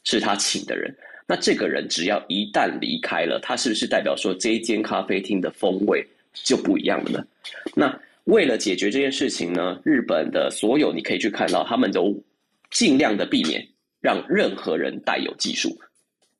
[0.04, 0.94] 是他请的人，
[1.26, 7.24] 那这个人只要一旦离开了，他是不是代表说这一间咖啡厅的风味就不一样了呢？
[7.74, 12.14] 那为了解决这件事情呢，日本的所有你可以去看到，他们都
[12.70, 13.66] 尽量的避免
[14.00, 15.78] 让任何人带有技术。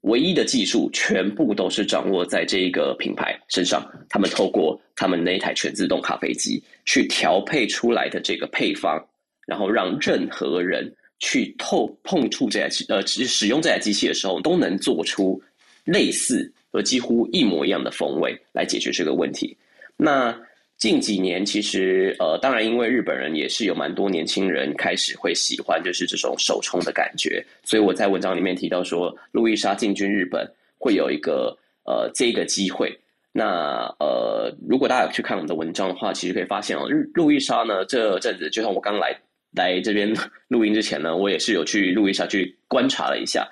[0.03, 8.99] 唯一的技术全部都是掌握在这个品牌身上，他们透过他们那台全自动咖啡机去调配出来的这个配方，
[9.47, 15.41] 然后让任何人去透碰触这台机呃使用这台机器的时候，都能做出
[15.85, 19.57] 类似和几乎一模一样的风味来解决这个问题。
[19.97, 20.35] 那。
[20.81, 32.99] 近几年，其实呃，当然，因为日本人也是有蛮多年轻人开始会喜欢就是这种手冲的感觉，所以我在文章里面提到说，路易莎进军日本会有一个呃这个机会。
[33.31, 39.15] 那呃，如果大家有去看我们的文章的话，其实可以发现哦，日路易莎呢这阵子，就像我刚来
[39.55, 40.11] 来这边
[40.49, 43.47] 录音之前呢，我也是有去路易莎去观察了一下。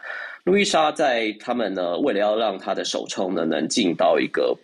[0.45, 4.57] 路易莎在他们呢，为了要让他的手冲呢能进到一个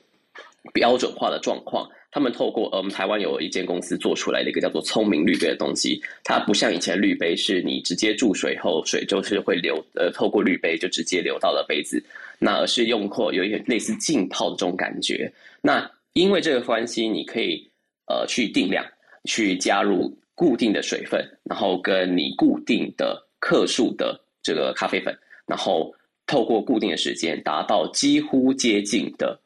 [0.72, 1.86] 标准化的状况。
[2.14, 12.00] 他们透过呃，我们台湾有一间公司做出来的一个叫做聪明滤杯的东西，它不像以前滤杯是你直接注水后，水就是会流呃，透过滤杯就直接流到了杯子，
[12.38, 15.28] 那而是用过有一点类似浸泡的这种感觉。
[15.60, 17.68] 那因为这个关系，你可以
[18.06, 18.86] 呃去定量，
[19.24, 25.12] 去加入固定的水分，然后跟你固定的克数的这个咖啡粉，
[25.48, 25.92] 然后
[26.28, 29.36] 透过固定的时间达到几乎接近的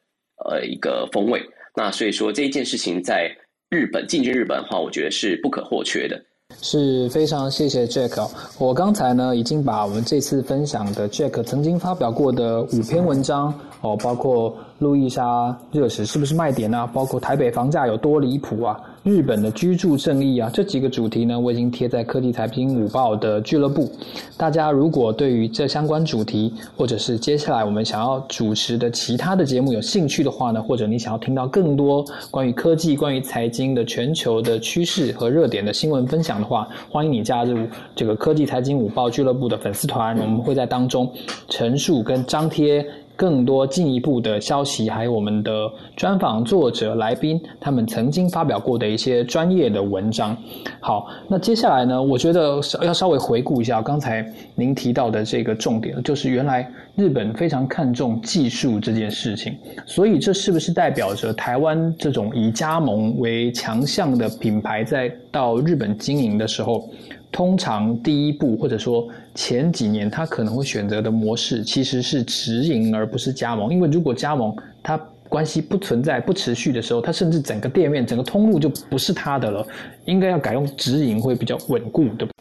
[0.45, 1.41] 呃一个风味。
[1.79, 3.33] 那所以说这一件事情在
[3.69, 6.21] 日本进军日本的话，我觉得是不可或缺的。
[6.61, 8.29] 是非常谢谢 Jack。
[8.57, 16.85] 我刚才呢已经把我们这次分享的 Jack 曾经发表过的五篇文章哦，包括路易莎热食是不是卖点啊？
[16.85, 18.77] 包括台北房价有多离谱啊？
[19.03, 23.89] 日本的居住正义啊，这几个主题呢，我已经贴在科技财经午报的俱乐部。
[24.35, 37.57] 大家如果对于这相关主题，或者是接下来我们想要主持的其他的节目有兴趣的话呢，或者你想要听到更多关于科技、关于财经的全球的趋势和热点的新闻分享的话，欢迎你加入
[37.95, 41.09] 这个科技财经午报俱乐部的粉丝团，我们会在当中
[41.47, 42.85] 陈述跟张贴。
[43.19, 50.37] 更多进一步的消息，还有我们的专访作者、来宾，他们曾经发表过的一些专业的文章。
[50.79, 52.01] 好，那接下来呢？
[52.01, 56.65] 我觉得要稍微回顾一下刚才您提到的这个重点，就是原来
[56.95, 59.53] 日本非常看重技术这件事情，
[59.85, 66.89] 所以这是不是代表着台湾这种以加盟为强项的品牌，在到日本经营的时候？
[67.31, 79.65] 通常第一步或者说前几年，他可能会选择的模式其实是直营而不是加盟，因为如果加盟，他关系不存在、不持续的时候，他甚至整个店面、整个通路就不是他的了，
[80.05, 82.33] 应该要改用直营会比较稳固，对不？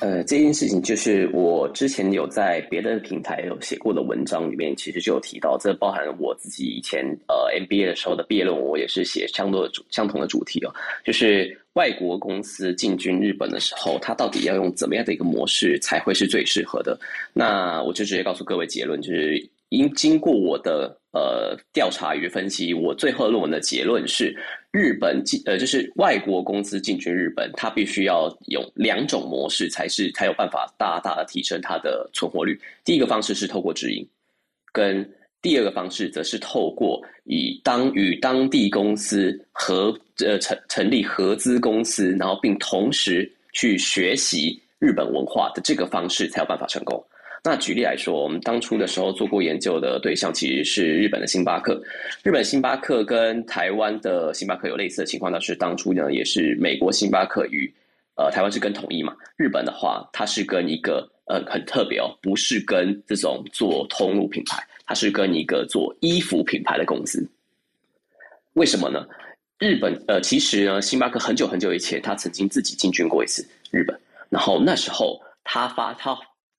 [0.00, 10.74] 呃，这件事情就是我之前有在别的平台有写过的文章里面，其实就有提到，这包含我自己以前呃 MBA 的时候的毕业论文，我也是写相多的主相同的主题哦，
[11.04, 16.98] 就是外国公司进军日本的时候，它到底要用怎么样的一个模式才会是最适合的？
[17.32, 24.36] 那我就直接告诉各位结论，就是因经过我的呃调查与分析，我最后论文的结论是。
[24.72, 32.60] 日本进呃，就是外国公司进军日本，它必须要用两种模式，才是才有办法大大的提升它的存活率。
[32.84, 34.06] 第一个方式是透过直营，
[34.72, 35.08] 跟
[35.46, 47.00] 第二个方式则是透过以当与当地公司合呃成成立合资公司，然后并同时去学习日本文化的这个方式，才有办法成功。
[47.44, 51.80] 那举例来说，我们当初的时候做过研究的对象其实是日本的星巴克。
[52.24, 57.72] 日本星巴克跟台湾的星巴克有类似的情况，但是当初呢也是美国星巴克与
[58.16, 59.14] 呃台湾是跟统一嘛。
[59.36, 67.28] 日本的话，它是跟一个呃很特别哦，不是跟这种做通路品牌，它是跟一个做衣服品牌的公司。
[68.54, 69.06] 为什么呢？
[69.58, 73.98] 日本呃其实呢，星巴克很久很久以前，他曾经自己进军过一次日本，
[74.30, 76.16] 然后那时候他发他。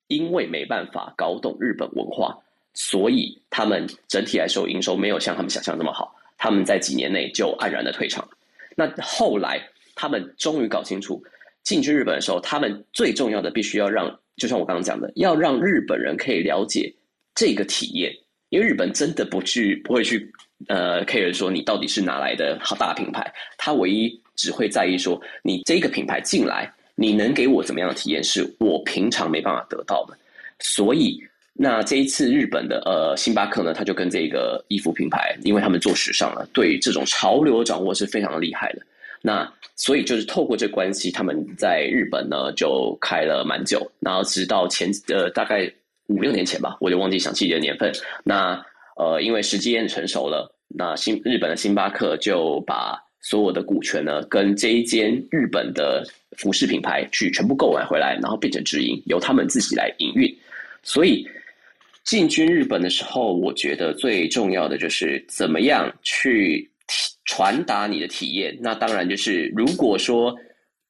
[0.09, 2.33] 因为没办法搞懂日本文化，
[2.73, 6.15] 所以他们整体来说营收没有像他们想象那么好。
[6.37, 8.25] 他们在几年内就黯然的退场。
[8.73, 9.61] 那后来
[9.95, 11.21] 他们终于搞清楚，
[11.61, 16.95] 进去日本的时候，他们最重要的必须要让，就像我刚刚讲的，要让日本人可以了解
[17.37, 18.11] 这个体验。
[18.49, 20.29] 因为日本真的不去不会去
[20.67, 26.69] 呃 care 说你到底是哪来的好大品牌，他唯一只会在意说你这个品牌进来。
[26.99, 30.17] 你能给我怎么样的体验，是我平常没办法得到的。
[30.57, 31.21] 所以，
[31.53, 38.81] 那这一次日本的呃星巴克呢，他就跟这个衣服品牌，因为他们做时尚了，对这种潮流掌握是非常厉害的。
[39.21, 45.71] 那所以就是透过这关系，他们在日本呢就开了蛮久，然后直到前呃大概
[46.07, 47.91] 五六年前吧，我就忘记详细的年份。
[48.23, 48.61] 那
[48.95, 53.01] 呃因为时间成熟了，那新日本的星巴克就把。
[53.19, 56.05] 所有的股权呢，跟这一间日本的
[56.37, 60.33] 服饰品牌去全部购买回来，然后变成直营，由他们自己来营运。
[60.81, 61.27] 所以
[62.05, 66.69] 进军日本的时候，我觉得最重要的就是怎么样去
[67.25, 68.55] 传达你的体验。
[68.61, 70.33] 那当然就是，如果说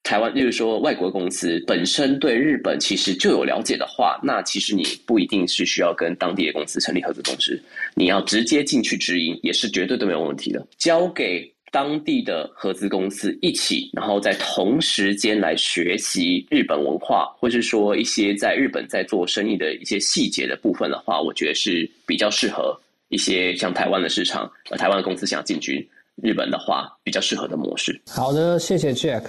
[0.07, 7.61] 台湾，就是说外国公司本身对日本其实就有了解的话，那其实你不一定是需要跟当地的公司成立合资公司，
[7.93, 10.65] 你要直接进去直营，也是绝对都没有问题的。
[10.77, 22.79] 交给当地的合资公司一起，然后在同时间来学习日本文化，或是说一些在日本在做生意的一些细节的部分的话，我觉得是比较适合
[23.09, 25.85] 一些像台湾的市场，呃，台湾的公司想要进军
[26.21, 28.01] 日本的话，比较适合的模式。
[28.07, 29.23] 好的，谢谢 Jack。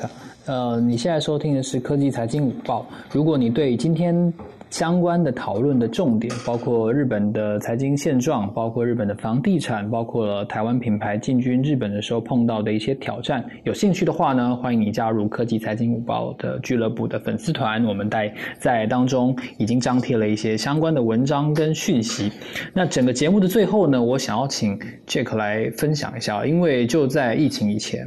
[0.46, 2.86] 呃，你现在收听的是科技财经午报。
[3.12, 4.32] 如果你对今天
[4.70, 13.44] 相关的讨论的重点包括日本的财经现状，包括日本的房地产，包括了台湾品牌进军日本的时候碰到的一些挑战。
[13.64, 22.30] 有兴趣的话呢，欢迎你加入科技财经午报的俱乐部的粉丝团，我们在在当中已经张贴了一些相关的文章跟讯息。
[22.74, 28.06] 那整个节目的最后呢，我想要请 Jack 来分享一下，因为就在疫情以前，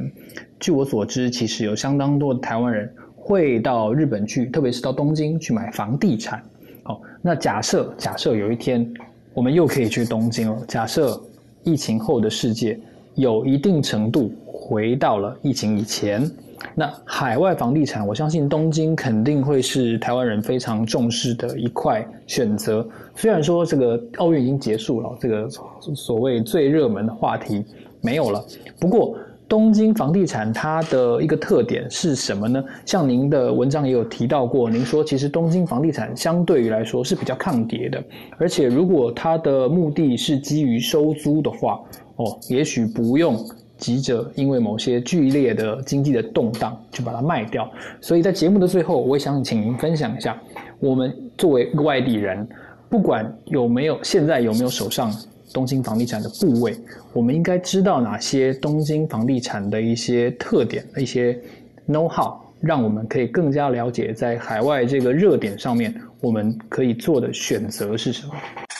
[0.60, 6.42] 据我所知，其实有相当多的台湾人会到日本去，特别是到东京去买房地产。
[6.92, 8.86] 好，那假设假设有一天
[9.32, 10.62] 我们又可以去东京了。
[10.68, 11.18] 假设
[11.62, 12.78] 疫情后的世界
[13.14, 16.30] 有一定程度回到了疫情以前，
[16.74, 22.86] 那海外房地产，我相信东京肯定会是台湾人非常重视的一块选择。
[23.16, 25.48] 虽然说这个奥运已经结束了，这个
[25.94, 27.64] 所谓最热门的话题
[28.02, 28.44] 没有了，
[28.78, 29.16] 不过。
[29.52, 32.64] 东京房地产它的一个特点是什么呢？
[32.86, 38.02] 像您的文章也有提到过，您说其实东京房地产相对于来说是比较抗跌的，
[38.38, 41.78] 而且如果它的目的是基于收租的话，
[42.16, 43.38] 哦，也许不用
[43.76, 47.70] 急着因为某些剧烈的经济的动荡就把它卖掉。
[48.00, 50.34] 所以在节目的最后，我也想请您分享一下，
[50.80, 52.48] 我们作为外地人，
[52.88, 55.12] 不管有没有现在有没有手上。
[55.52, 56.74] 东京房地产的部位，
[57.12, 61.38] 我们应该知道哪些东京房地产的一些特点、一些
[61.88, 68.34] know how，让我们可以更加了解在海外这个热点上面，我们可以做的选择是什么？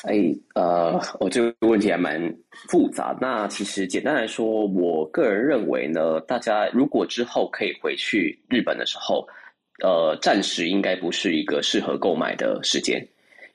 [0.05, 2.35] 哎，呃，我这个问题还蛮
[2.68, 3.16] 复杂。
[3.20, 9.25] 那其实简单来说，我个人认为呢，大家如果之后可以回去日本的时候，
[9.85, 13.07] 呃，暂时应该不是一个适合购买的时间。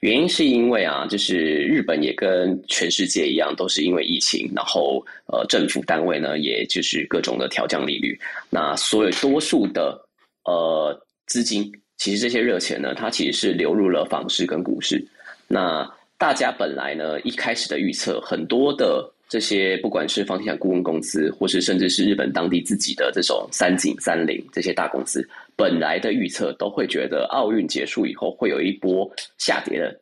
[0.02, 8.20] 原因是因为啊，就是日本也跟全世界一样，都是因为疫情，然后呃，政府单位呢，也就是各种的调降利率。
[8.50, 10.00] 那所有多数的
[10.46, 10.96] 呃
[11.26, 15.04] 资金，其实这些热钱呢，它其实是流入了房市跟股市。
[15.48, 25.28] 那大家本来呢，一开始的预测，很多的这些不管是房地产顾问公司，或是甚至是日本当地自己的这种三井、三菱这些大公司。
[25.56, 30.00] 本来的预测都会觉得奥运结束以后会有一波下跌的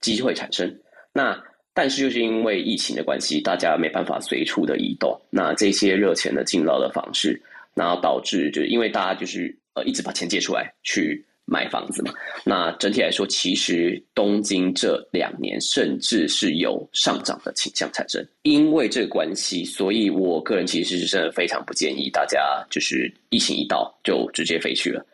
[0.00, 0.72] 机会产生，
[1.12, 1.36] 那
[1.74, 7.40] 但是就是因为疫情的关系，大家没办法随处的移动，那这些热钱的进到了房市，
[7.74, 11.24] 然后导致就是因为大家就是呃一直把钱借出来去。
[11.50, 12.12] 买房子嘛，
[12.44, 18.22] 那整体来说，其实东京这两年甚至是有上涨的倾向产生。
[18.42, 22.38] 因为这个关系，所以我个人其实是真的非常不建议大家，
[22.68, 25.04] 就是疫情一到就直接飞去了。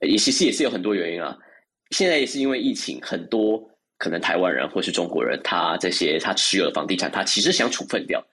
[0.00, 1.36] 也其实也是有很多原因啊。
[1.90, 3.60] 现在也是因为疫情，很多
[3.98, 8.24] 可能台湾人或是中国人，他这些他持有的房地产，他其实想处分掉，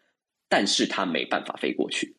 [0.48, 2.16] 但是他没办法飞过去。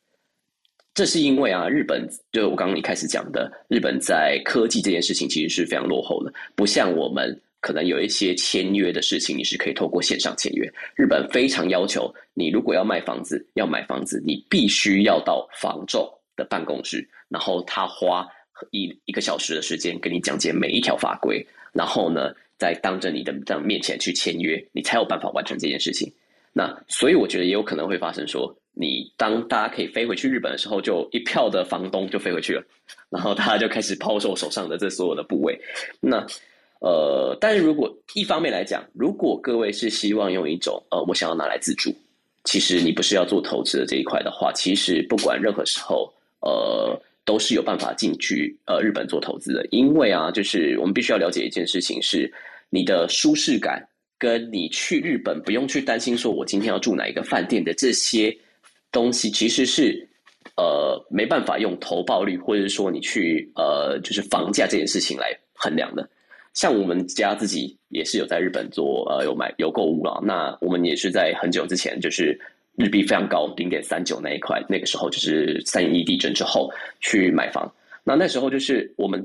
[0.99, 10.69] 这是因为啊，日本就我刚刚一开始讲的，日本在科技这件事情其实是非常落后的，不像我们可能有一些签约的事情，你是可以透过线上签约。
[10.97, 18.27] 日本非常要求你，如果要卖房子、要买房子，你必须要到房仲的办公室，然后他花
[18.73, 26.13] 一一个小时的时间跟你讲解每一条法规，然后呢，在当着你的这样面前去签约，你才有办法完成这件事情。
[26.53, 28.53] 那所以我觉得也有可能会发生说。
[28.81, 32.63] 你当大家可以飞回去日本的时候，就一票的房东就飞回去了，
[33.11, 35.61] 然后大家就开始抛售手上的这所有的部位。
[35.99, 36.25] 那
[36.81, 41.93] 呃，但是如果一方面来讲，如果各位是希望用一种呃，我想要拿来自住，
[42.45, 46.09] 其实你不是要做投资的这一块的话，其实不管任何时候，
[46.43, 49.67] 呃，都是有办法进去呃日本做投资的。
[49.73, 52.33] 因为啊，就是我们必须要了解一件事情，是
[52.71, 53.85] 你的舒适感，
[54.19, 58.33] 跟你去日本不用去担心说我今天要住哪一个饭店的这些。
[58.91, 60.09] 东西其实是，
[60.57, 66.09] 呃，没办法用投报率，或者说你去呃，就是房价这件事情来衡量的。
[66.55, 70.21] 像我们家自己也是有在日本做呃，有买有购物啊。
[70.25, 72.39] 那我们也是在很久之前，就是
[72.77, 76.69] 日币非常高零点三九那一块，那个时候就是三一地震之后
[77.01, 77.73] 去买房。
[78.03, 79.25] 那那时候就是我们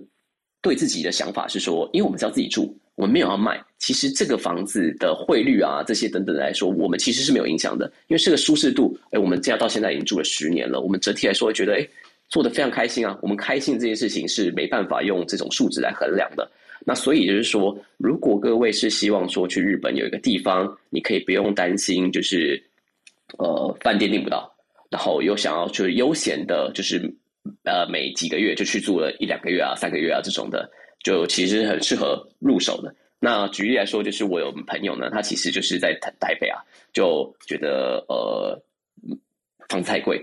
[0.62, 2.78] 对自己的想法是说，因为我们是要自己住。
[2.96, 11.88] 我们没有要卖，其实这个房子的汇率啊，这些等等来说，我们其实是没有影响的，因为这个舒适度，哎，我们这样到现在已经住了十年了，我们整体来说觉得，哎，
[12.30, 13.18] 做的非常开心啊。
[13.22, 16.48] 我们开心这件事情是没办法用这种数值来衡量的。
[16.86, 22.62] 那所以就是说，如果各位是希望说去日本有一个地方，你可以不用担心，就是
[23.40, 24.54] 呃饭店订不到，
[24.92, 27.02] 然后又想要就是悠闲的，就是
[27.64, 30.70] 呃每几个月就去住了一两个月啊、三个月啊这种的。
[31.04, 32.96] 就其实很适合入手的。
[33.20, 36.60] 那举例来说，就是我有朋友呢，他其实就是在台台北啊，
[36.92, 38.60] 就觉得呃
[39.70, 40.22] 房太贵，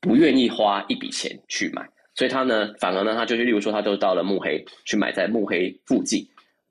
[0.00, 6.26] 不愿意花一笔钱去买，所以他呢，反而呢，他就是例如说，他就到了慕黑去买在慕黑附近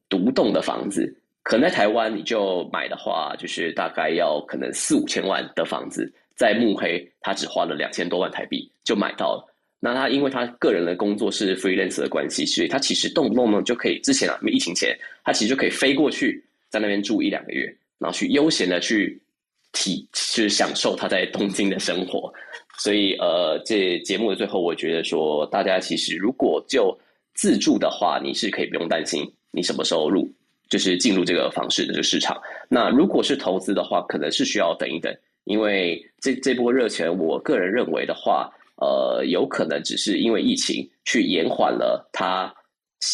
[0.09, 1.15] 独栋的房子。
[1.41, 9.45] 可能在台湾你就买的话，就是大概要可能四五千万的房子，在慕黑他只花了两千多万台币就买到了。
[9.81, 19.17] 那他因为他个人的工作是 freelance 的关系，所以他其实动不动呢就可以，之前啊没疫情前，他其实就可以飞过去，在那边住一两个月，然后去悠闲的去
[19.71, 22.29] 体去享受他在东京的生活。
[22.77, 26.93] 所以呃，这节目的最后，我觉得说，大家其实如果就
[27.33, 30.29] 自住的话，你是可以不用担心你什么时候入，
[30.69, 32.37] 就是进入这个房市的这个市场。
[32.67, 35.15] 那如果是投资的话，可能是需要等一等，
[35.45, 38.51] 因为这这波热钱，我个人认为的话。
[38.81, 42.53] 呃，有可能只是因为疫情去延缓了它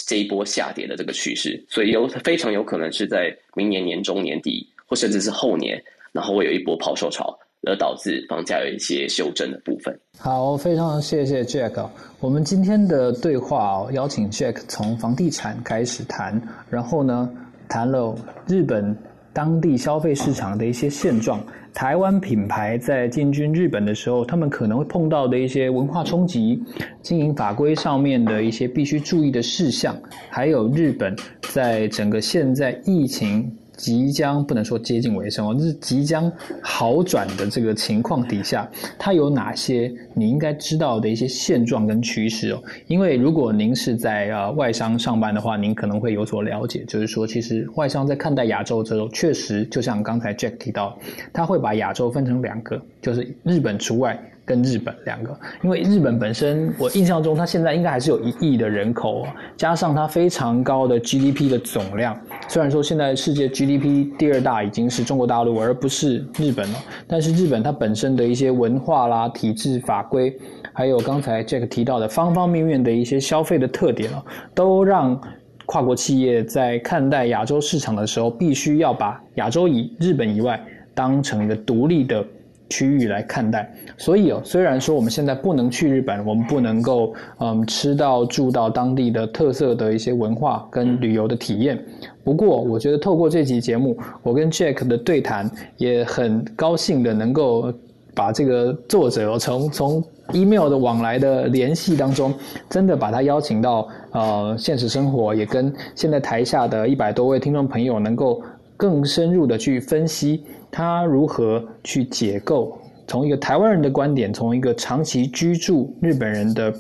[0.07, 7.36] 这一波下跌的这个趋势，所以有非常有可能是在明年年中年底，或甚至是后年，然后会有一波抛售潮，
[7.68, 9.99] 而导致房价有一些修正的部分。
[10.20, 11.89] 好，非常谢谢 Jack。
[12.20, 16.39] 我们今天的对话哦，邀请 Jack 从房地产开始谈，
[16.70, 17.30] 然后呢，
[17.68, 18.16] 谈了
[18.47, 18.95] 日本
[19.34, 21.43] 当地消费市场的一些现状。
[21.76, 26.63] 台湾品牌在进军日本的时候，他们可能会碰到的一些文化冲击、
[27.01, 29.93] 经营法规上面的一些必须注意的事项，
[30.30, 33.53] 还有日本在整个现在疫情。
[33.76, 42.63] 即将不能说接近尾声哦，就是即将好转的这个情况底下，它有哪些你应该知道的一些现状跟趋势哦？
[42.88, 50.97] 因为如果您是在呃外商上班的话，您可能会有所了解，就是说其实外商在看待亚洲的时候，确实就像刚才 Jack 提到，
[51.34, 54.19] 他会把亚洲分成两个，就是日本除外。
[54.45, 59.25] 跟日本两个，因为日本本身，我印象中它现在应该还是有一亿的人口，
[59.57, 62.15] 加上它非常高的 GDP 的总量。
[62.47, 66.77] 虽然说现在世界 GDP 第二大已经是中国大陆，而不是日本了，
[67.07, 70.37] 但是日本它本身的一些文化啦、体制、法规，
[70.71, 74.23] 还有刚才 Jack 提到的方方面面的一些消费的特点啊，
[74.53, 75.19] 都让
[75.65, 82.23] 跨国企业在看待亚洲市场的时候，必须要把亚洲以日本以外当成一个独立的。
[82.70, 91.80] 区域来看待，所以哦，虽然说我们现在不能去日本，我们不能够嗯吃到住到当地的特色的一些文化跟旅游的体验，
[92.24, 97.72] 不过我觉得透过这期节目，我跟 Jack 的对谈也很高兴的能够
[98.13, 100.03] 把这个作者从从
[100.34, 102.34] email 的往来的联系当中，
[102.70, 108.41] 真的把他邀请到呃现实生活，也跟现在台下的一百多位听众朋友能够
[108.78, 110.43] 更深入的去分析。
[110.71, 112.78] 他如何去解构？
[113.07, 116.73] 从一个台湾人的观点，从一个长期居住日本人的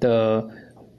[0.00, 0.48] 的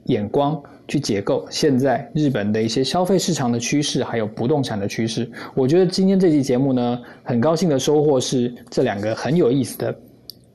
[0.04, 5.30] 眼光去解构现在日本的一些消费市场的趋势，还有不动产的趋势。
[5.54, 9.94] 我觉得今天这期节目呢，很高兴的收获是这两个很有意思的。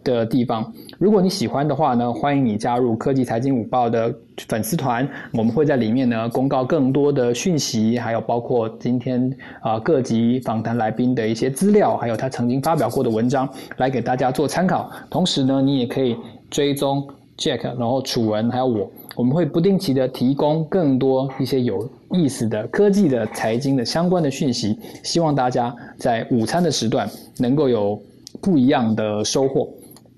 [0.05, 4.13] 的地方，如果你喜欢的话呢，欢迎你加入科技财经午报的
[4.47, 14.89] 粉丝团，我们会在里面呢公告更多的讯息，还有包括今天啊各级访谈来宾的一些资料，还有他曾经发表过的文章，来给大家做参考。
[15.09, 16.15] 同时呢，你也可以
[16.51, 17.05] 追踪
[17.37, 27.99] Jack，然后楚文还有我，我们会不定期的提供更多一些有意思的科技的财经的相关的讯息，希望大家在午餐的时段能够有
[28.39, 29.67] 不一样的收获。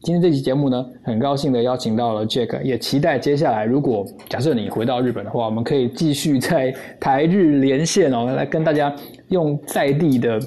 [0.03, 8.95] 今天这期节目呢，很高兴的邀请到了 Jack，也期待接下来，如果假设你回到日本的话，我们可以继续在台日连线哦，来跟大家
[9.29, 10.39] 用在地的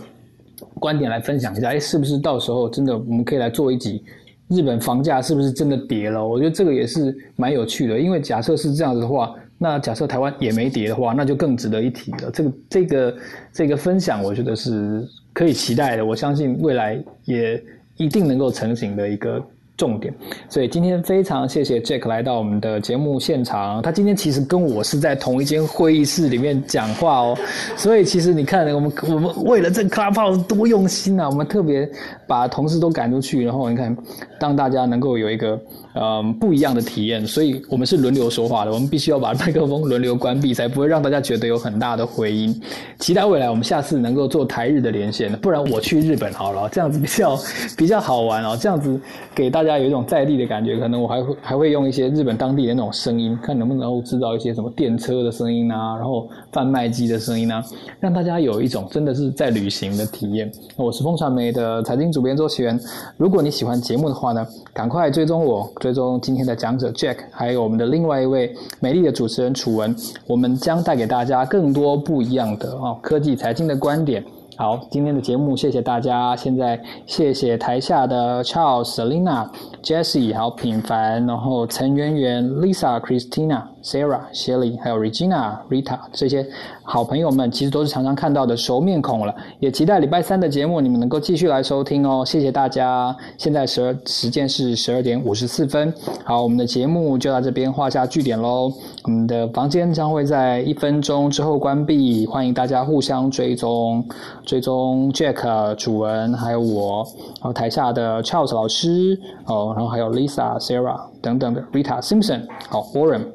[0.75, 4.03] 观点来分享一下，哎，是不是到时候真的我们可以来做一集
[4.49, 6.27] 日本房价是不是真的跌了？
[6.27, 12.31] 我觉得这个也是蛮有趣的，因为假设是这样子的话，那假设台湾也没跌的话，那就更值得一提了。
[12.33, 13.17] 这个这个
[13.53, 16.07] 这个分享，我觉得是可以期待的。
[16.07, 17.61] 我相信未来也。
[18.01, 19.47] 一定能够成型的一个
[19.81, 20.13] 重点，
[20.51, 23.81] 所以今天非常谢谢 Jack 来到我们的节目现场。
[23.81, 27.39] 他今天其实跟我是在同一间会议室里面讲话哦，
[27.79, 31.89] 所以其实你看，我们我们为了这克拉炮多用心啊，我们特别
[32.27, 33.97] 把同事都赶出去，然后你看，
[34.39, 35.59] 让大家能够有一个。
[35.93, 38.73] 嗯，不一样的体验，所以我们是轮流说话的。
[38.73, 42.63] 我们必须要把麦克风轮流关闭，才不会让大家觉得有很大的回音。
[43.01, 47.39] 期待未来我们下次能够做台日的连线，不然我去日本好了，这样子比较
[47.77, 48.57] 比较好玩哦。
[48.59, 49.01] 这样子
[49.35, 57.63] 给大家大家有一种在地的感觉，可能我还会还会用一些日本当地的那种声音，看能不能够制造一些什么电车的声音啊，然后贩卖机的声音啊，
[58.01, 60.51] 让大家有一种真的是在旅行的体验。
[60.75, 62.77] 我是风传媒的财经主编周启源，
[63.17, 64.45] 如果你喜欢节目的话呢，
[64.75, 65.71] 赶快追踪我。
[65.79, 69.95] 追踪今天的讲者 Jack，还有我们的另外一位美丽的主持人楚文，
[70.27, 74.25] 我们将带给大家更多不一样的哦科技财经的观点。
[74.61, 76.37] 好，今天的节目谢谢大家。
[76.37, 79.49] 现在谢谢台下的 Charles、Selina、
[79.83, 86.47] Jessie，还有品凡，然后陈圆圆、Lisa、Christina、Sarah、Shelly，还有 Regina、Rita 这些。
[86.83, 92.25] 好朋友们，其实都是常常看到的熟面孔了，也期待礼拜三的节目你们能够继续来收听哦。
[92.27, 93.17] 谢谢大家。
[93.39, 95.95] 现在十二时间是十二点五十四分。
[96.25, 98.73] 好，我们的节目就到这边画下句点喽。
[99.05, 104.05] 我们的房间将会在一分钟之后关闭，欢迎大家互相追踪，
[104.45, 107.07] 追踪 Jack、主文，还有我，
[107.37, 113.27] 然后台下的 Charles 老师，哦，然后还有 Lisa、Sarah 等等的 Rita、Simpson，好，Warren，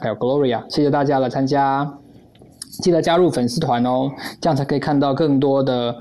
[0.00, 1.92] 还有 Gloria，谢谢大家来参加。
[2.82, 5.94] 记得加入粉丝团哦，这样才可以看到更多的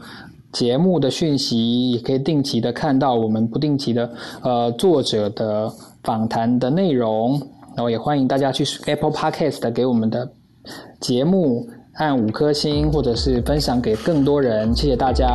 [0.54, 4.10] 节目的讯息，也可以定期的看到我们不定期的
[4.42, 5.70] 呃作者的
[6.04, 7.34] 访谈的内容，
[7.76, 10.32] 然后也欢迎大家去 Apple Podcast 给我们的
[11.02, 14.74] 节目按五颗星，或者是分享给更多人。
[14.74, 15.28] 谢谢大家。